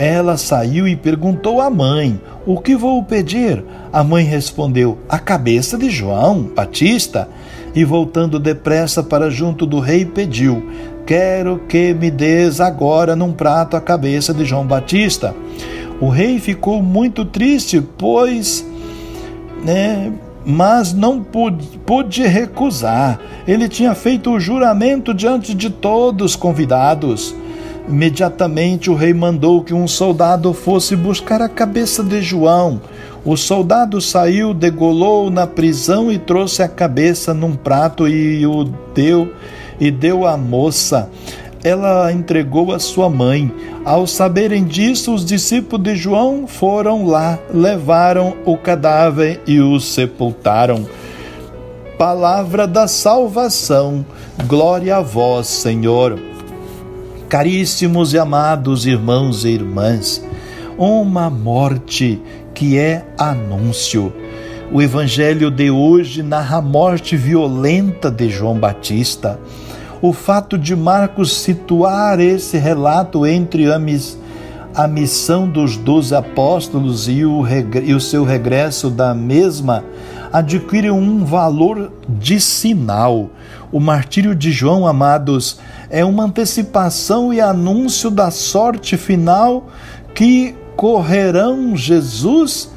Ela 0.00 0.36
saiu 0.36 0.86
e 0.86 0.94
perguntou 0.94 1.60
à 1.60 1.68
mãe: 1.68 2.20
O 2.46 2.60
que 2.60 2.76
vou 2.76 3.02
pedir? 3.02 3.64
A 3.92 4.04
mãe 4.04 4.24
respondeu: 4.24 4.96
A 5.08 5.18
cabeça 5.18 5.76
de 5.76 5.90
João 5.90 6.44
Batista. 6.44 7.28
E 7.74 7.84
voltando 7.84 8.38
depressa 8.38 9.02
para 9.02 9.28
junto 9.28 9.66
do 9.66 9.80
rei, 9.80 10.04
pediu: 10.04 10.70
Quero 11.04 11.58
que 11.68 11.92
me 11.94 12.12
des 12.12 12.60
agora 12.60 13.16
num 13.16 13.32
prato 13.32 13.76
a 13.76 13.80
cabeça 13.80 14.32
de 14.32 14.44
João 14.44 14.64
Batista. 14.64 15.34
O 16.00 16.08
rei 16.08 16.38
ficou 16.38 16.80
muito 16.80 17.24
triste, 17.24 17.82
pois 17.98 18.64
né, 19.64 20.12
mas 20.46 20.94
não 20.94 21.20
pude, 21.20 22.22
recusar. 22.22 23.18
Ele 23.48 23.68
tinha 23.68 23.96
feito 23.96 24.30
o 24.30 24.38
juramento 24.38 25.12
diante 25.12 25.54
de 25.54 25.70
todos 25.70 26.32
os 26.32 26.36
convidados. 26.36 27.34
Imediatamente 27.88 28.90
o 28.90 28.94
rei 28.94 29.14
mandou 29.14 29.62
que 29.62 29.72
um 29.72 29.88
soldado 29.88 30.52
fosse 30.52 30.94
buscar 30.94 31.40
a 31.40 31.48
cabeça 31.48 32.02
de 32.02 32.20
João. 32.20 32.80
O 33.24 33.36
soldado 33.36 34.00
saiu, 34.00 34.52
degolou 34.52 35.30
na 35.30 35.46
prisão 35.46 36.12
e 36.12 36.18
trouxe 36.18 36.62
a 36.62 36.68
cabeça 36.68 37.32
num 37.32 37.54
prato 37.54 38.06
e 38.06 38.46
o 38.46 38.64
deu 38.94 39.32
e 39.80 39.90
deu 39.90 40.26
à 40.26 40.36
moça 40.36 41.08
ela 41.62 42.12
entregou 42.12 42.72
a 42.72 42.78
sua 42.78 43.10
mãe. 43.10 43.52
Ao 43.84 44.06
saberem 44.06 44.64
disso, 44.64 45.14
os 45.14 45.24
discípulos 45.24 45.84
de 45.84 45.96
João 45.96 46.46
foram 46.46 47.06
lá, 47.06 47.38
levaram 47.52 48.36
o 48.44 48.56
cadáver 48.56 49.40
e 49.46 49.60
o 49.60 49.78
sepultaram. 49.80 50.86
Palavra 51.98 52.66
da 52.66 52.86
salvação, 52.86 54.04
glória 54.46 54.96
a 54.96 55.00
vós, 55.00 55.48
Senhor. 55.48 56.27
Caríssimos 57.28 58.14
e 58.14 58.18
amados 58.18 58.86
irmãos 58.86 59.44
e 59.44 59.48
irmãs, 59.48 60.24
uma 60.76 61.28
morte 61.28 62.20
que 62.54 62.78
é 62.78 63.04
anúncio. 63.18 64.12
O 64.72 64.80
evangelho 64.80 65.50
de 65.50 65.70
hoje 65.70 66.22
narra 66.22 66.58
a 66.58 66.62
morte 66.62 67.16
violenta 67.16 68.10
de 68.10 68.28
João 68.28 68.58
Batista 68.58 69.38
o 70.00 70.12
fato 70.12 70.56
de 70.56 70.76
Marcos 70.76 71.32
situar 71.32 72.20
esse 72.20 72.56
relato 72.56 73.26
entre 73.26 73.72
a, 73.72 73.78
miss, 73.78 74.16
a 74.74 74.86
missão 74.86 75.48
dos 75.48 75.76
doze 75.76 76.14
apóstolos 76.14 77.08
e 77.08 77.24
o 77.24 78.00
seu 78.00 78.24
regresso 78.24 78.90
da 78.90 79.14
mesma 79.14 79.84
adquire 80.32 80.90
um 80.90 81.24
valor 81.24 81.92
de 82.08 82.40
sinal. 82.40 83.30
O 83.70 83.80
martírio 83.80 84.34
de 84.34 84.50
João, 84.50 84.86
amados, 84.86 85.58
é 85.90 86.04
uma 86.04 86.24
antecipação 86.24 87.32
e 87.32 87.40
anúncio 87.40 88.10
da 88.10 88.30
sorte 88.30 88.96
final 88.96 89.68
que 90.14 90.54
correrão 90.76 91.76
Jesus, 91.76 92.70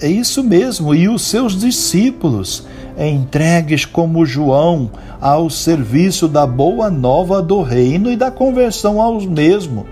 é 0.00 0.08
isso 0.08 0.42
mesmo, 0.42 0.94
e 0.94 1.08
os 1.08 1.22
seus 1.22 1.58
discípulos 1.58 2.66
entregues 2.98 3.84
como 3.84 4.24
João 4.24 4.90
ao 5.20 5.48
serviço 5.48 6.28
da 6.28 6.46
boa 6.46 6.90
nova 6.90 7.40
do 7.40 7.62
reino 7.62 8.10
e 8.10 8.16
da 8.16 8.30
conversão 8.30 9.00
aos 9.00 9.26
mesmos. 9.26 9.84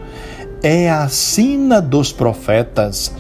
É 0.62 0.90
a 0.90 1.08
sina 1.08 1.80
dos 1.80 2.12
profetas. 2.12 3.12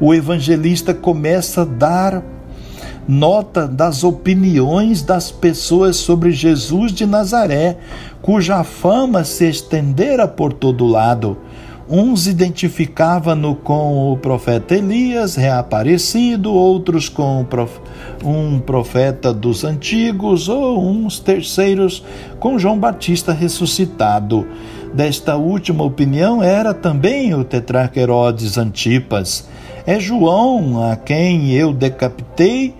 O 0.00 0.14
evangelista 0.14 0.94
começa 0.94 1.62
a 1.62 1.64
dar 1.64 2.22
nota 3.08 3.68
das 3.68 4.02
opiniões 4.04 5.02
das 5.02 5.30
pessoas 5.30 5.96
sobre 5.96 6.32
Jesus 6.32 6.92
de 6.92 7.06
Nazaré, 7.06 7.78
cuja 8.20 8.64
fama 8.64 9.24
se 9.24 9.48
estendera 9.48 10.26
por 10.26 10.52
todo 10.52 10.86
lado. 10.86 11.36
Uns 11.88 12.26
identificavam-no 12.26 13.54
com 13.54 14.12
o 14.12 14.16
profeta 14.16 14.74
Elias 14.74 15.36
reaparecido, 15.36 16.52
outros 16.52 17.08
com 17.08 17.46
um 18.24 18.58
profeta 18.58 19.32
dos 19.32 19.62
antigos, 19.62 20.48
ou 20.48 20.84
uns 20.84 21.20
terceiros 21.20 22.02
com 22.40 22.58
João 22.58 22.76
Batista 22.76 23.32
ressuscitado. 23.32 24.44
Desta 24.92 25.36
última 25.36 25.84
opinião 25.84 26.42
era 26.42 26.74
também 26.74 27.32
o 27.34 27.44
tetrarca 27.44 28.00
Herodes 28.00 28.58
Antipas. 28.58 29.48
É 29.86 30.00
João, 30.00 30.90
a 30.90 30.96
quem 30.96 31.52
eu 31.52 31.72
decapitei, 31.72 32.74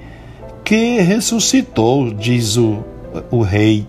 que 0.67 0.99
ressuscitou, 1.01 2.13
diz 2.13 2.57
o, 2.57 2.79
o 3.31 3.41
rei. 3.41 3.87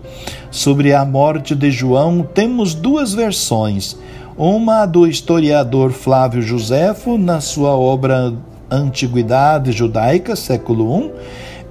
Sobre 0.48 0.94
a 0.94 1.04
morte 1.04 1.52
de 1.52 1.72
João, 1.72 2.22
temos 2.22 2.72
duas 2.72 3.12
versões 3.12 3.98
uma 4.36 4.86
do 4.86 5.04
historiador 5.04 5.90
Flávio 5.90 6.40
Joséfo, 6.40 7.18
na 7.18 7.40
sua 7.40 7.70
obra 7.70 8.32
Antiguidade 8.70 9.72
Judaica, 9.72 10.36
século 10.36 11.10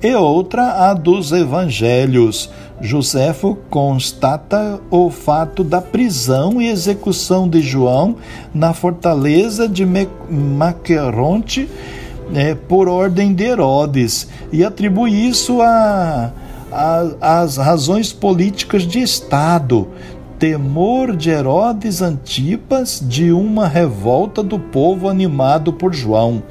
I, 0.01 0.10
e 0.10 0.14
outra 0.14 0.89
a 0.89 0.93
dos 0.93 1.32
evangelhos. 1.32 2.49
Joséfo 2.82 3.58
constata 3.70 4.82
o 4.91 5.10
fato 5.10 5.64
da 5.64 5.80
prisão 5.80 6.62
e 6.62 6.68
execução 6.68 7.47
de 7.47 7.62
João 7.62 8.18
na 8.53 8.74
fortaleza 8.74 9.70
de 9.70 9.88
Maqueronte 10.30 11.70
é, 12.34 12.55
por 12.55 12.88
ordem 12.88 13.34
de 13.34 13.43
Herodes 13.43 14.28
e 14.51 14.63
atribui 14.63 15.11
isso 15.11 15.61
a, 15.61 16.32
a, 16.71 17.41
às 17.41 17.57
razões 17.57 18.11
políticas 18.13 18.84
de 18.84 18.99
Estado. 18.99 19.88
Temor 20.39 21.15
de 21.15 21.32
Herodes 21.32 22.01
Antipas 22.01 23.03
de 23.03 23.32
uma 23.32 23.67
revolta 23.67 24.43
do 24.43 24.59
povo 24.59 25.09
animado 25.09 25.73
por 25.73 25.93
João. 25.93 26.43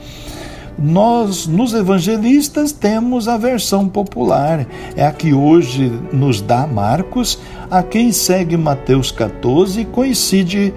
Nós, 0.79 1.47
nos 1.47 1.73
evangelistas, 1.73 2.73
temos 2.73 3.29
a 3.29 3.39
versão 3.39 3.89
popular, 3.89 4.67
é 4.95 5.07
a 5.07 5.13
que 5.13 5.33
hoje 5.33 5.91
nos 6.13 6.43
dá 6.43 6.67
Marcos, 6.67 7.39
a 7.71 7.83
quem 7.83 8.13
segue 8.13 8.57
Mateus 8.57 9.11
14 9.11 9.87
coincide 9.87 10.75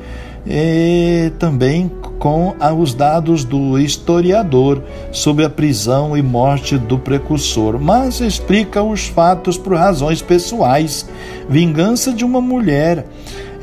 eh, 0.48 1.32
também 1.38 1.92
com 2.20 2.54
os 2.78 2.94
dados 2.94 3.46
do 3.46 3.80
historiador 3.80 4.84
sobre 5.12 5.46
a 5.46 5.50
prisão 5.50 6.18
e 6.18 6.22
morte 6.22 6.78
do 6.78 7.00
precursor, 7.00 7.80
mas 7.80 8.20
explica 8.20 8.84
os 8.84 9.08
fatos 9.08 9.58
por 9.58 9.76
razões 9.76 10.22
pessoais. 10.22 11.10
Vingança 11.48 12.14
de 12.14 12.26
uma 12.26 12.42
mulher, 12.42 13.08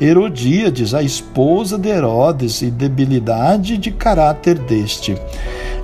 Herodíades, 0.01 0.93
a 0.93 1.03
esposa 1.03 1.77
de 1.77 1.89
Herodes, 1.89 2.61
e 2.63 2.71
debilidade 2.71 3.77
de 3.77 3.91
caráter 3.91 4.57
deste. 4.57 5.15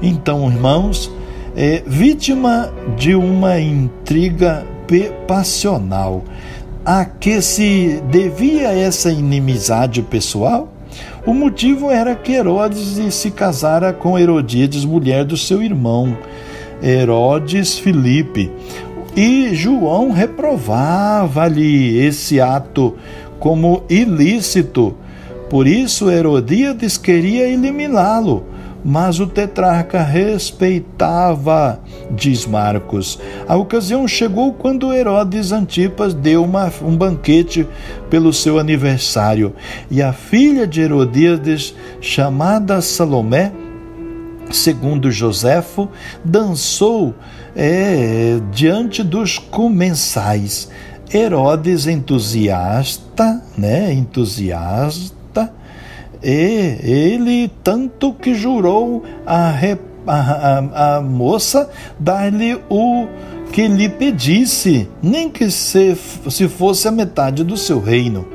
Então, 0.02 0.50
irmãos, 0.50 1.12
é 1.56 1.84
vítima 1.86 2.74
de 2.98 3.14
uma 3.14 3.60
intriga 3.60 4.66
passional. 5.28 6.24
A 6.86 7.06
que 7.06 7.42
se 7.42 8.02
devia 8.12 8.70
essa 8.70 9.12
inimizade 9.12 10.02
pessoal? 10.02 10.73
O 11.26 11.34
motivo 11.34 11.90
era 11.90 12.16
que 12.16 12.34
Herodes 12.34 13.14
se 13.14 13.32
casara 13.32 13.94
com 13.94 14.20
Herodíades, 14.20 14.84
mulher 14.84 15.24
do 15.24 15.38
seu 15.38 15.64
irmão, 15.64 16.18
Herodes 16.82 17.80
Filipe. 17.80 18.52
E 19.16 19.56
João 19.56 20.12
reprovava-lhe 20.12 21.98
esse 21.98 22.42
ato 22.42 22.96
como 23.40 23.84
ilícito. 23.90 24.98
Por 25.50 25.66
isso 25.66 26.12
Herodíades 26.12 26.98
queria 26.98 27.48
eliminá-lo 27.48 28.44
mas 28.84 29.20
o 29.20 29.28
tetrarca 29.28 30.02
respeitava, 30.02 31.80
diz 32.12 32.46
Marcos. 32.46 33.20
A 33.48 33.56
ocasião 33.56 34.08
chegou 34.08 34.54
quando 34.54 34.94
Herodes 34.94 35.52
Antipas 35.52 36.14
deu 36.14 36.44
uma, 36.44 36.72
um 36.82 36.96
banquete 36.96 37.68
pelo 38.10 38.34
seu 38.34 38.60
aniversário 38.60 39.54
e 39.90 40.02
a 40.02 40.12
filha 40.12 40.68
de 40.68 40.82
Herodíades, 40.82 41.74
chamada 42.02 42.82
Salomé, 42.82 43.52
segundo 44.52 45.12
Joséfo, 45.12 45.90
dançou 46.24 47.14
é, 47.56 48.40
diante 48.52 49.04
dos 49.04 49.38
comensais. 49.38 50.70
Herodes 51.14 51.86
entusiasta, 51.86 53.42
né, 53.56 53.94
entusiasta, 53.94 55.23
e 56.24 56.78
ele 56.84 57.52
tanto 57.64 58.14
que 58.14 58.34
jurou 58.34 59.04
a, 59.26 59.54
a, 60.08 60.16
a, 60.16 60.98
a 60.98 61.02
moça 61.02 61.70
dar-lhe 62.00 62.58
o 62.70 63.08
que 63.52 63.68
lhe 63.68 63.88
pedisse, 63.88 64.90
nem 65.02 65.30
que 65.30 65.52
se, 65.52 65.96
se 66.30 66.48
fosse 66.48 66.88
a 66.88 66.92
metade 66.92 67.44
do 67.44 67.56
seu 67.56 67.80
reino. 67.80 68.26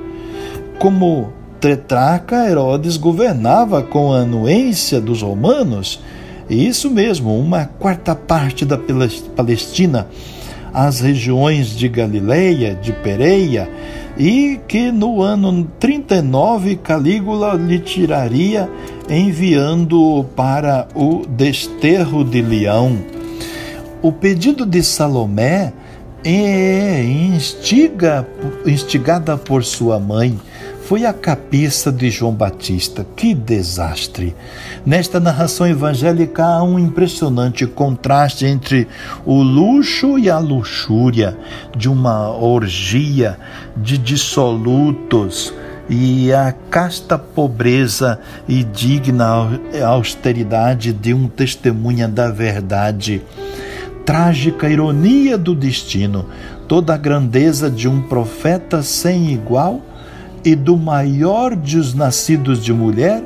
Como 0.78 1.32
tetraca, 1.60 2.48
Herodes 2.48 2.96
governava 2.96 3.82
com 3.82 4.12
a 4.12 4.18
anuência 4.18 5.00
dos 5.00 5.22
romanos, 5.22 6.00
isso 6.48 6.88
mesmo, 6.88 7.36
uma 7.38 7.66
quarta 7.66 8.14
parte 8.14 8.64
da 8.64 8.78
Palestina, 9.36 10.06
as 10.72 11.00
regiões 11.00 11.70
de 11.70 11.88
Galileia, 11.88 12.74
de 12.74 12.92
Pereia, 12.92 13.68
e 14.16 14.60
que 14.66 14.90
no 14.90 15.22
ano 15.22 15.66
39 15.78 16.76
Calígula 16.76 17.54
lhe 17.54 17.78
tiraria, 17.78 18.68
enviando-o 19.08 20.24
para 20.24 20.88
o 20.94 21.24
desterro 21.26 22.24
de 22.24 22.42
Leão. 22.42 22.98
O 24.02 24.12
pedido 24.12 24.66
de 24.66 24.82
Salomé 24.82 25.72
é 26.24 27.02
instiga, 27.04 28.26
instigada 28.66 29.36
por 29.36 29.64
sua 29.64 29.98
mãe 29.98 30.38
foi 30.88 31.04
a 31.04 31.12
cabeça 31.12 31.92
de 31.92 32.08
João 32.08 32.32
Batista. 32.32 33.06
Que 33.14 33.34
desastre! 33.34 34.34
Nesta 34.86 35.20
narração 35.20 35.66
evangélica 35.66 36.42
há 36.42 36.62
um 36.62 36.78
impressionante 36.78 37.66
contraste 37.66 38.46
entre 38.46 38.88
o 39.26 39.42
luxo 39.42 40.18
e 40.18 40.30
a 40.30 40.38
luxúria 40.38 41.36
de 41.76 41.90
uma 41.90 42.30
orgia 42.30 43.38
de 43.76 43.98
dissolutos 43.98 45.52
e 45.90 46.32
a 46.32 46.54
casta 46.70 47.18
pobreza 47.18 48.18
e 48.48 48.64
digna 48.64 49.60
austeridade 49.86 50.94
de 50.94 51.12
um 51.12 51.28
testemunha 51.28 52.08
da 52.08 52.30
verdade. 52.30 53.20
Trágica 54.06 54.70
ironia 54.70 55.36
do 55.36 55.54
destino, 55.54 56.24
toda 56.66 56.94
a 56.94 56.96
grandeza 56.96 57.70
de 57.70 57.86
um 57.86 58.00
profeta 58.00 58.82
sem 58.82 59.30
igual 59.30 59.82
e 60.44 60.54
do 60.54 60.76
maior 60.76 61.54
dos 61.54 61.94
nascidos 61.94 62.62
de 62.62 62.72
mulher, 62.72 63.22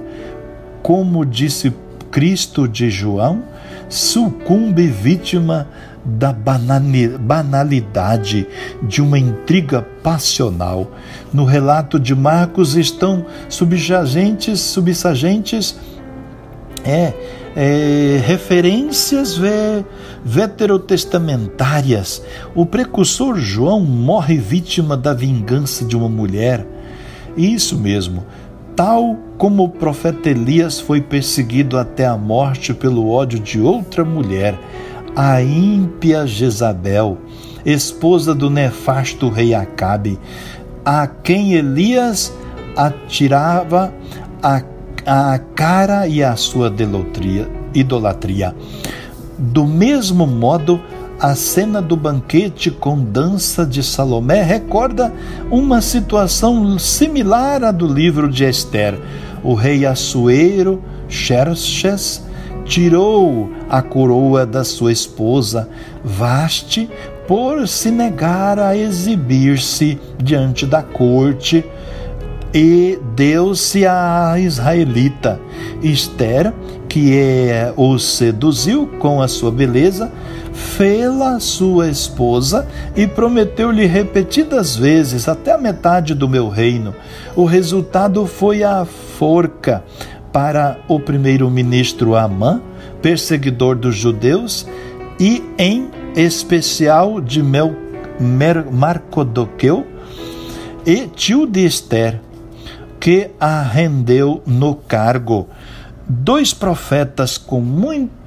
como 0.82 1.24
disse 1.24 1.72
Cristo 2.10 2.68
de 2.68 2.90
João, 2.90 3.42
sucumbe 3.88 4.86
vítima 4.86 5.68
da 6.04 6.32
banalidade 6.32 8.46
de 8.82 9.00
uma 9.00 9.18
intriga 9.18 9.86
passional. 10.02 10.90
No 11.32 11.44
relato 11.44 12.00
de 12.00 12.14
Marcos 12.14 12.74
estão 12.74 13.24
subjacentes, 13.48 14.60
subsagentes 14.60 15.78
é, 16.84 17.12
é, 17.54 18.20
referências 18.24 19.36
ve, 19.36 19.84
veterotestamentárias. 20.24 22.22
O 22.54 22.66
precursor 22.66 23.38
João 23.38 23.80
morre 23.80 24.38
vítima 24.38 24.96
da 24.96 25.14
vingança 25.14 25.84
de 25.84 25.96
uma 25.96 26.08
mulher 26.08 26.66
isso 27.36 27.78
mesmo, 27.78 28.24
tal 28.76 29.16
como 29.38 29.64
o 29.64 29.68
profeta 29.68 30.30
Elias 30.30 30.80
foi 30.80 31.00
perseguido 31.00 31.78
até 31.78 32.06
a 32.06 32.16
morte 32.16 32.72
pelo 32.72 33.10
ódio 33.10 33.38
de 33.38 33.60
outra 33.60 34.04
mulher, 34.04 34.58
a 35.14 35.42
ímpia 35.42 36.26
Jezabel, 36.26 37.18
esposa 37.64 38.34
do 38.34 38.48
nefasto 38.48 39.28
rei 39.28 39.54
Acabe, 39.54 40.18
a 40.84 41.06
quem 41.06 41.54
Elias 41.54 42.32
atirava 42.76 43.92
a, 44.42 44.62
a 45.06 45.38
cara 45.54 46.06
e 46.06 46.22
a 46.22 46.34
sua 46.36 46.72
idolatria. 47.74 48.54
Do 49.38 49.66
mesmo 49.66 50.26
modo, 50.26 50.80
a 51.22 51.36
cena 51.36 51.80
do 51.80 51.96
banquete 51.96 52.68
com 52.68 52.98
dança 52.98 53.64
de 53.64 53.80
Salomé 53.80 54.42
recorda 54.42 55.12
uma 55.52 55.80
situação 55.80 56.76
similar 56.80 57.62
à 57.62 57.70
do 57.70 57.86
livro 57.86 58.28
de 58.28 58.42
Esther. 58.44 58.98
O 59.40 59.54
rei 59.54 59.86
Assuero, 59.86 60.82
Xerxes, 61.08 62.24
tirou 62.64 63.48
a 63.70 63.80
coroa 63.80 64.44
da 64.44 64.64
sua 64.64 64.90
esposa 64.90 65.68
Vaste 66.02 66.90
por 67.28 67.68
se 67.68 67.92
negar 67.92 68.58
a 68.58 68.76
exibir-se 68.76 70.00
diante 70.18 70.66
da 70.66 70.82
corte 70.82 71.64
e 72.52 72.98
deu-se 73.14 73.86
à 73.86 74.34
israelita 74.38 75.40
Esther, 75.82 76.52
que 76.88 77.16
é, 77.16 77.72
o 77.76 77.96
seduziu 77.98 78.86
com 78.98 79.22
a 79.22 79.28
sua 79.28 79.50
beleza, 79.50 80.12
fê-la 80.62 81.38
sua 81.40 81.88
esposa 81.88 82.66
e 82.96 83.06
prometeu-lhe 83.06 83.84
repetidas 83.84 84.76
vezes 84.76 85.28
até 85.28 85.52
a 85.52 85.58
metade 85.58 86.14
do 86.14 86.28
meu 86.28 86.48
reino. 86.48 86.94
O 87.36 87.44
resultado 87.44 88.26
foi 88.26 88.62
a 88.62 88.84
forca 88.84 89.82
para 90.32 90.78
o 90.88 90.98
primeiro-ministro 90.98 92.14
Amã, 92.16 92.62
perseguidor 93.02 93.76
dos 93.76 93.96
judeus, 93.96 94.66
e 95.20 95.44
em 95.58 95.90
especial 96.16 97.20
de 97.20 97.42
Mel, 97.42 97.74
Mer, 98.18 98.64
Marcodoqueu 98.70 99.86
e 100.86 101.06
tio 101.06 101.46
de 101.46 101.66
Esther, 101.66 102.20
que 102.98 103.30
a 103.38 103.62
rendeu 103.62 104.42
no 104.46 104.74
cargo. 104.74 105.48
Dois 106.08 106.54
profetas 106.54 107.36
com 107.36 107.60
muito 107.60 108.21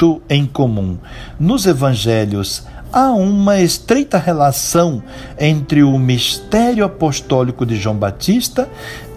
muito 0.00 0.22
em 0.30 0.46
comum. 0.46 0.96
Nos 1.38 1.66
evangelhos, 1.66 2.62
há 2.90 3.12
uma 3.12 3.60
estreita 3.60 4.16
relação 4.16 5.02
entre 5.38 5.82
o 5.82 5.98
mistério 5.98 6.84
apostólico 6.84 7.66
de 7.66 7.76
João 7.76 7.96
Batista 7.96 8.68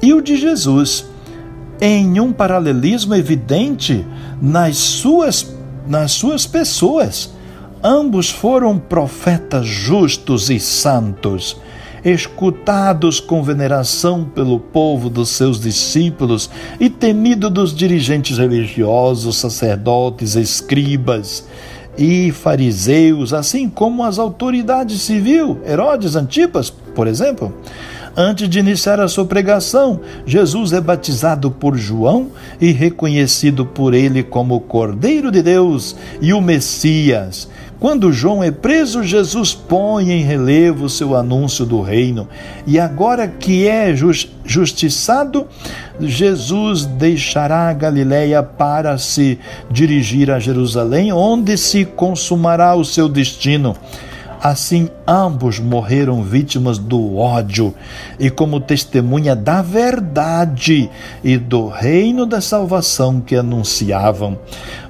e 0.02 0.14
o 0.14 0.22
de 0.22 0.36
Jesus, 0.36 1.06
em 1.80 2.20
um 2.20 2.34
paralelismo 2.34 3.16
evidente 3.16 4.06
nas 4.42 4.76
suas 4.78 5.54
nas 5.88 6.14
suas 6.14 6.46
pessoas. 6.46 7.30
Ambos 7.84 8.30
foram 8.30 8.78
profetas 8.78 9.66
justos 9.66 10.50
e 10.50 10.60
santos, 10.60 11.58
escutados 12.04 13.20
com 13.20 13.42
veneração 13.42 14.26
pelo 14.26 14.60
povo 14.60 15.10
dos 15.10 15.30
seus 15.30 15.60
discípulos 15.60 16.50
e 16.80 16.90
temido 16.90 17.50
dos 17.50 17.74
dirigentes 17.74 18.38
religiosos, 18.38 19.38
sacerdotes, 19.38 20.36
escribas 20.36 21.46
e 21.98 22.32
fariseus, 22.32 23.34
assim 23.34 23.70
como 23.70 24.04
as 24.04 24.20
autoridades 24.20 25.02
civil, 25.02 25.60
Herodes 25.66 26.16
Antipas, 26.16 26.70
por 26.70 27.08
exemplo. 27.08 27.54
Antes 28.16 28.48
de 28.48 28.60
iniciar 28.60 29.00
a 29.00 29.08
sua 29.08 29.26
pregação, 29.26 30.00
Jesus 30.24 30.72
é 30.72 30.80
batizado 30.80 31.50
por 31.50 31.76
João 31.76 32.28
e 32.62 32.72
reconhecido 32.72 33.66
por 33.66 33.96
ele 33.96 34.22
como 34.22 34.56
o 34.56 34.60
Cordeiro 34.60 35.32
de 35.32 35.42
Deus 35.42 35.96
e 36.22 36.32
o 36.32 36.40
Messias. 36.40 37.50
Quando 37.84 38.14
João 38.14 38.42
é 38.42 38.50
preso, 38.50 39.04
Jesus 39.04 39.54
põe 39.54 40.10
em 40.10 40.24
relevo 40.24 40.88
seu 40.88 41.18
anúncio 41.18 41.66
do 41.66 41.82
reino. 41.82 42.30
E 42.66 42.80
agora 42.80 43.28
que 43.28 43.68
é 43.68 43.94
justiçado, 44.46 45.46
Jesus 46.00 46.86
deixará 46.86 47.68
a 47.68 47.74
Galiléia 47.74 48.42
para 48.42 48.98
se 48.98 49.38
dirigir 49.70 50.32
a 50.32 50.40
Jerusalém, 50.40 51.12
onde 51.12 51.58
se 51.58 51.84
consumará 51.84 52.74
o 52.74 52.86
seu 52.86 53.10
destino. 53.10 53.76
Assim, 54.44 54.90
ambos 55.08 55.58
morreram 55.58 56.22
vítimas 56.22 56.78
do 56.78 57.16
ódio 57.16 57.74
e 58.20 58.30
como 58.30 58.60
testemunha 58.60 59.38
da 59.38 59.62
verdade 59.62 60.90
e 61.24 61.38
do 61.38 61.70
reino 61.70 62.26
da 62.26 62.42
salvação 62.42 63.22
que 63.22 63.38
anunciavam. 63.38 64.38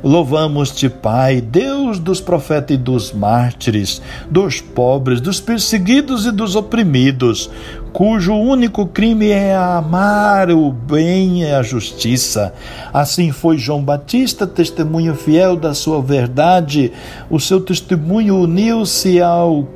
Louvamos-te, 0.03 0.89
Pai, 0.89 1.39
Deus 1.39 1.99
dos 1.99 2.19
profetas 2.19 2.75
e 2.75 2.79
dos 2.79 3.11
mártires, 3.13 4.01
dos 4.27 4.59
pobres, 4.59 5.21
dos 5.21 5.39
perseguidos 5.39 6.25
e 6.25 6.31
dos 6.31 6.55
oprimidos, 6.55 7.47
cujo 7.93 8.33
único 8.33 8.87
crime 8.87 9.29
é 9.29 9.55
amar 9.55 10.49
o 10.49 10.71
bem 10.71 11.43
e 11.43 11.51
a 11.51 11.61
justiça. 11.61 12.51
Assim 12.91 13.31
foi 13.31 13.59
João 13.59 13.83
Batista, 13.83 14.47
testemunho 14.47 15.13
fiel 15.13 15.55
da 15.55 15.75
sua 15.75 16.01
verdade. 16.01 16.91
O 17.29 17.39
seu 17.39 17.61
testemunho 17.61 18.35
uniu-se 18.37 19.21
ao, 19.21 19.67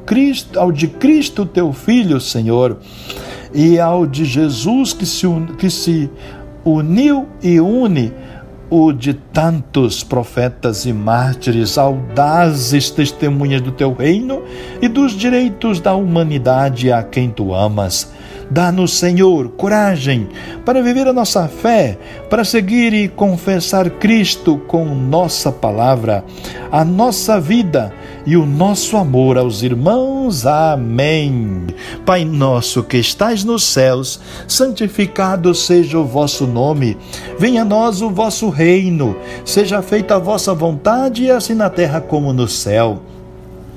ao 0.55 0.71
de 0.71 0.87
Cristo, 0.87 1.45
teu 1.45 1.71
Filho, 1.71 2.19
Senhor, 2.19 2.79
e 3.53 3.79
ao 3.79 4.07
de 4.07 4.25
Jesus 4.25 4.93
que 4.93 5.05
se, 5.05 5.27
que 5.59 5.69
se 5.69 6.09
uniu 6.65 7.27
e 7.43 7.59
une 7.59 8.11
o 8.69 8.91
de 8.91 9.13
tantos 9.13 10.03
profetas 10.03 10.85
e 10.85 10.93
mártires, 10.93 11.77
audazes 11.77 12.89
testemunhas 12.89 13.61
do 13.61 13.71
teu 13.71 13.93
reino 13.93 14.43
e 14.81 14.87
dos 14.87 15.13
direitos 15.13 15.79
da 15.79 15.95
humanidade 15.95 16.91
a 16.91 17.03
quem 17.03 17.29
tu 17.29 17.53
amas. 17.53 18.11
Dá-nos, 18.49 18.97
Senhor, 18.97 19.49
coragem 19.49 20.29
para 20.65 20.81
viver 20.81 21.07
a 21.07 21.13
nossa 21.13 21.47
fé, 21.47 21.97
para 22.29 22.45
seguir 22.45 22.93
e 22.93 23.07
confessar 23.07 23.89
Cristo 23.89 24.57
com 24.67 24.85
nossa 24.85 25.51
palavra, 25.51 26.23
a 26.71 26.85
nossa 26.85 27.39
vida 27.39 27.93
e 28.25 28.37
o 28.37 28.45
nosso 28.45 28.95
amor 28.97 29.37
aos 29.37 29.63
irmãos. 29.63 30.45
Amém. 30.45 31.67
Pai 32.05 32.23
nosso 32.23 32.83
que 32.83 32.97
estais 32.97 33.43
nos 33.43 33.63
céus, 33.63 34.19
santificado 34.47 35.53
seja 35.53 35.99
o 35.99 36.05
vosso 36.05 36.47
nome. 36.47 36.97
Venha 37.37 37.63
a 37.63 37.65
nós 37.65 38.01
o 38.01 38.09
vosso 38.09 38.49
reino. 38.49 39.15
Seja 39.45 39.81
feita 39.81 40.15
a 40.15 40.19
vossa 40.19 40.53
vontade, 40.53 41.29
assim 41.29 41.53
na 41.53 41.69
terra 41.69 41.99
como 41.99 42.33
no 42.33 42.47
céu. 42.47 43.01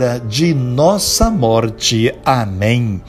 hora 0.00 0.18
de 0.18 0.54
nossa 0.54 1.30
morte. 1.30 2.14
Amém. 2.24 3.02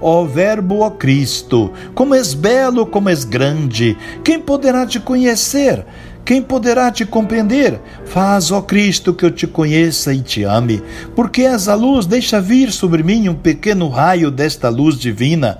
Ó 0.00 0.24
Verbo, 0.24 0.80
ó 0.80 0.90
Cristo, 0.90 1.72
como 1.94 2.14
és 2.14 2.32
belo, 2.32 2.86
como 2.86 3.08
és 3.08 3.24
grande, 3.24 3.96
quem 4.22 4.38
poderá 4.38 4.86
te 4.86 5.00
conhecer? 5.00 5.84
Quem 6.28 6.42
poderá 6.42 6.92
te 6.92 7.06
compreender? 7.06 7.80
Faz, 8.04 8.50
ó 8.50 8.60
Cristo, 8.60 9.14
que 9.14 9.24
eu 9.24 9.30
te 9.30 9.46
conheça 9.46 10.12
e 10.12 10.20
te 10.20 10.44
ame. 10.44 10.82
Porque 11.16 11.40
és 11.40 11.68
a 11.68 11.74
luz, 11.74 12.04
deixa 12.04 12.38
vir 12.38 12.70
sobre 12.70 13.02
mim 13.02 13.30
um 13.30 13.34
pequeno 13.34 13.88
raio 13.88 14.30
desta 14.30 14.68
luz 14.68 14.98
divina, 14.98 15.56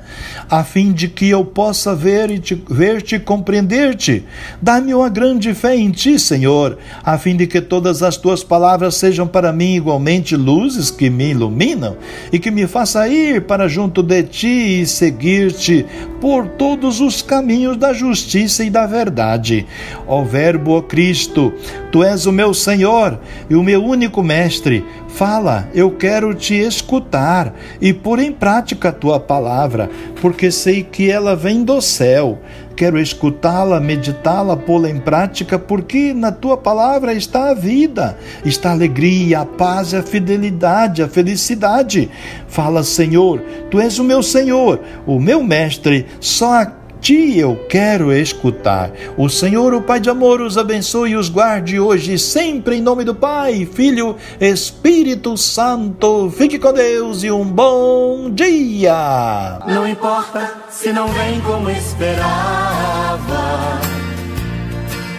a 0.50 0.62
fim 0.62 0.92
de 0.92 1.08
que 1.08 1.26
eu 1.30 1.42
possa 1.42 1.94
ver 1.94 2.30
e 2.30 2.38
te, 2.38 2.54
ver-te 2.68 3.14
e 3.14 3.18
compreender-te. 3.18 4.26
Dá-me 4.60 4.92
uma 4.92 5.08
grande 5.08 5.54
fé 5.54 5.74
em 5.74 5.90
ti, 5.90 6.18
Senhor, 6.18 6.76
a 7.02 7.16
fim 7.16 7.34
de 7.34 7.46
que 7.46 7.62
todas 7.62 8.02
as 8.02 8.18
tuas 8.18 8.44
palavras 8.44 8.96
sejam 8.96 9.26
para 9.26 9.54
mim 9.54 9.74
igualmente 9.74 10.36
luzes 10.36 10.90
que 10.90 11.08
me 11.08 11.30
iluminam 11.30 11.96
e 12.30 12.38
que 12.38 12.50
me 12.50 12.66
faça 12.66 13.08
ir 13.08 13.46
para 13.46 13.68
junto 13.68 14.02
de 14.02 14.22
ti 14.22 14.82
e 14.82 14.86
seguir-te 14.86 15.86
por 16.20 16.46
todos 16.46 17.00
os 17.00 17.22
caminhos 17.22 17.78
da 17.78 17.94
justiça 17.94 18.62
e 18.62 18.68
da 18.68 18.86
verdade. 18.86 19.64
Ó 20.06 20.24
Verbo, 20.59 20.72
ó 20.76 20.82
Cristo, 20.82 21.52
tu 21.92 22.02
és 22.02 22.26
o 22.26 22.32
meu 22.32 22.52
Senhor 22.52 23.18
e 23.48 23.54
o 23.54 23.62
meu 23.62 23.82
único 23.82 24.22
Mestre. 24.22 24.84
Fala, 25.06 25.68
eu 25.72 25.90
quero 25.92 26.34
te 26.34 26.54
escutar 26.54 27.54
e 27.80 27.92
pôr 27.92 28.18
em 28.18 28.32
prática 28.32 28.88
a 28.88 28.92
tua 28.92 29.18
palavra, 29.18 29.88
porque 30.20 30.50
sei 30.50 30.82
que 30.82 31.11
ela 31.11 31.36
vem 31.36 31.62
do 31.62 31.80
céu. 31.80 32.38
Quero 32.76 33.00
escutá-la, 33.00 33.80
meditá-la, 33.80 34.56
pô-la 34.56 34.88
em 34.88 35.00
prática, 35.00 35.59
porque 35.59 36.14
na 36.14 36.30
tua 36.30 36.56
palavra 36.56 37.12
está 37.12 37.50
a 37.50 37.54
vida, 37.54 38.16
está 38.44 38.68
a 38.68 38.72
alegria, 38.72 39.40
a 39.40 39.46
paz, 39.46 39.94
a 39.94 40.02
fidelidade, 40.02 41.02
a 41.02 41.09
felicidade. 41.09 42.09
Fala, 42.46 42.84
Senhor, 42.84 43.40
tu 43.68 43.80
és 43.80 43.98
o 43.98 44.04
meu 44.04 44.22
Senhor, 44.22 44.80
o 45.06 45.18
meu 45.18 45.42
mestre, 45.42 46.06
só 46.20 46.62
a 46.62 46.66
ti 47.01 47.38
eu 47.38 47.57
quero 47.68 48.12
escutar. 48.12 48.90
O 49.16 49.28
Senhor, 49.28 49.74
o 49.74 49.82
Pai 49.82 50.01
de 50.01 50.11
amor, 50.11 50.40
os 50.40 50.59
abençoe 50.59 51.11
e 51.11 51.16
os 51.16 51.28
guarde 51.28 51.78
hoje 51.78 52.14
e 52.14 52.18
sempre 52.18 52.76
em 52.76 52.82
nome 52.82 53.05
do 53.05 53.14
Pai, 53.14 53.68
Filho, 53.72 54.16
Espírito 54.40 55.36
Santo. 55.36 56.30
Fique 56.30 56.59
com 56.59 56.72
Deus 56.72 57.22
e 57.22 57.30
um 57.30 57.44
bom 57.44 58.30
dia. 58.30 59.61
Não 59.66 59.88
importa 59.88 60.55
se 60.70 60.92
não 60.92 61.09
vem 61.09 61.40
como 61.40 61.70
esperava. 61.70 62.28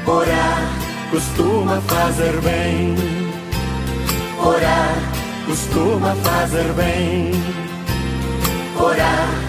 Orar 0.06 0.80
costuma 1.12 1.82
fazer 1.82 2.40
bem. 2.42 2.96
Orar 4.44 4.96
costuma 5.46 6.16
fazer 6.16 6.74
bem. 6.74 7.32
Orar 8.78 9.49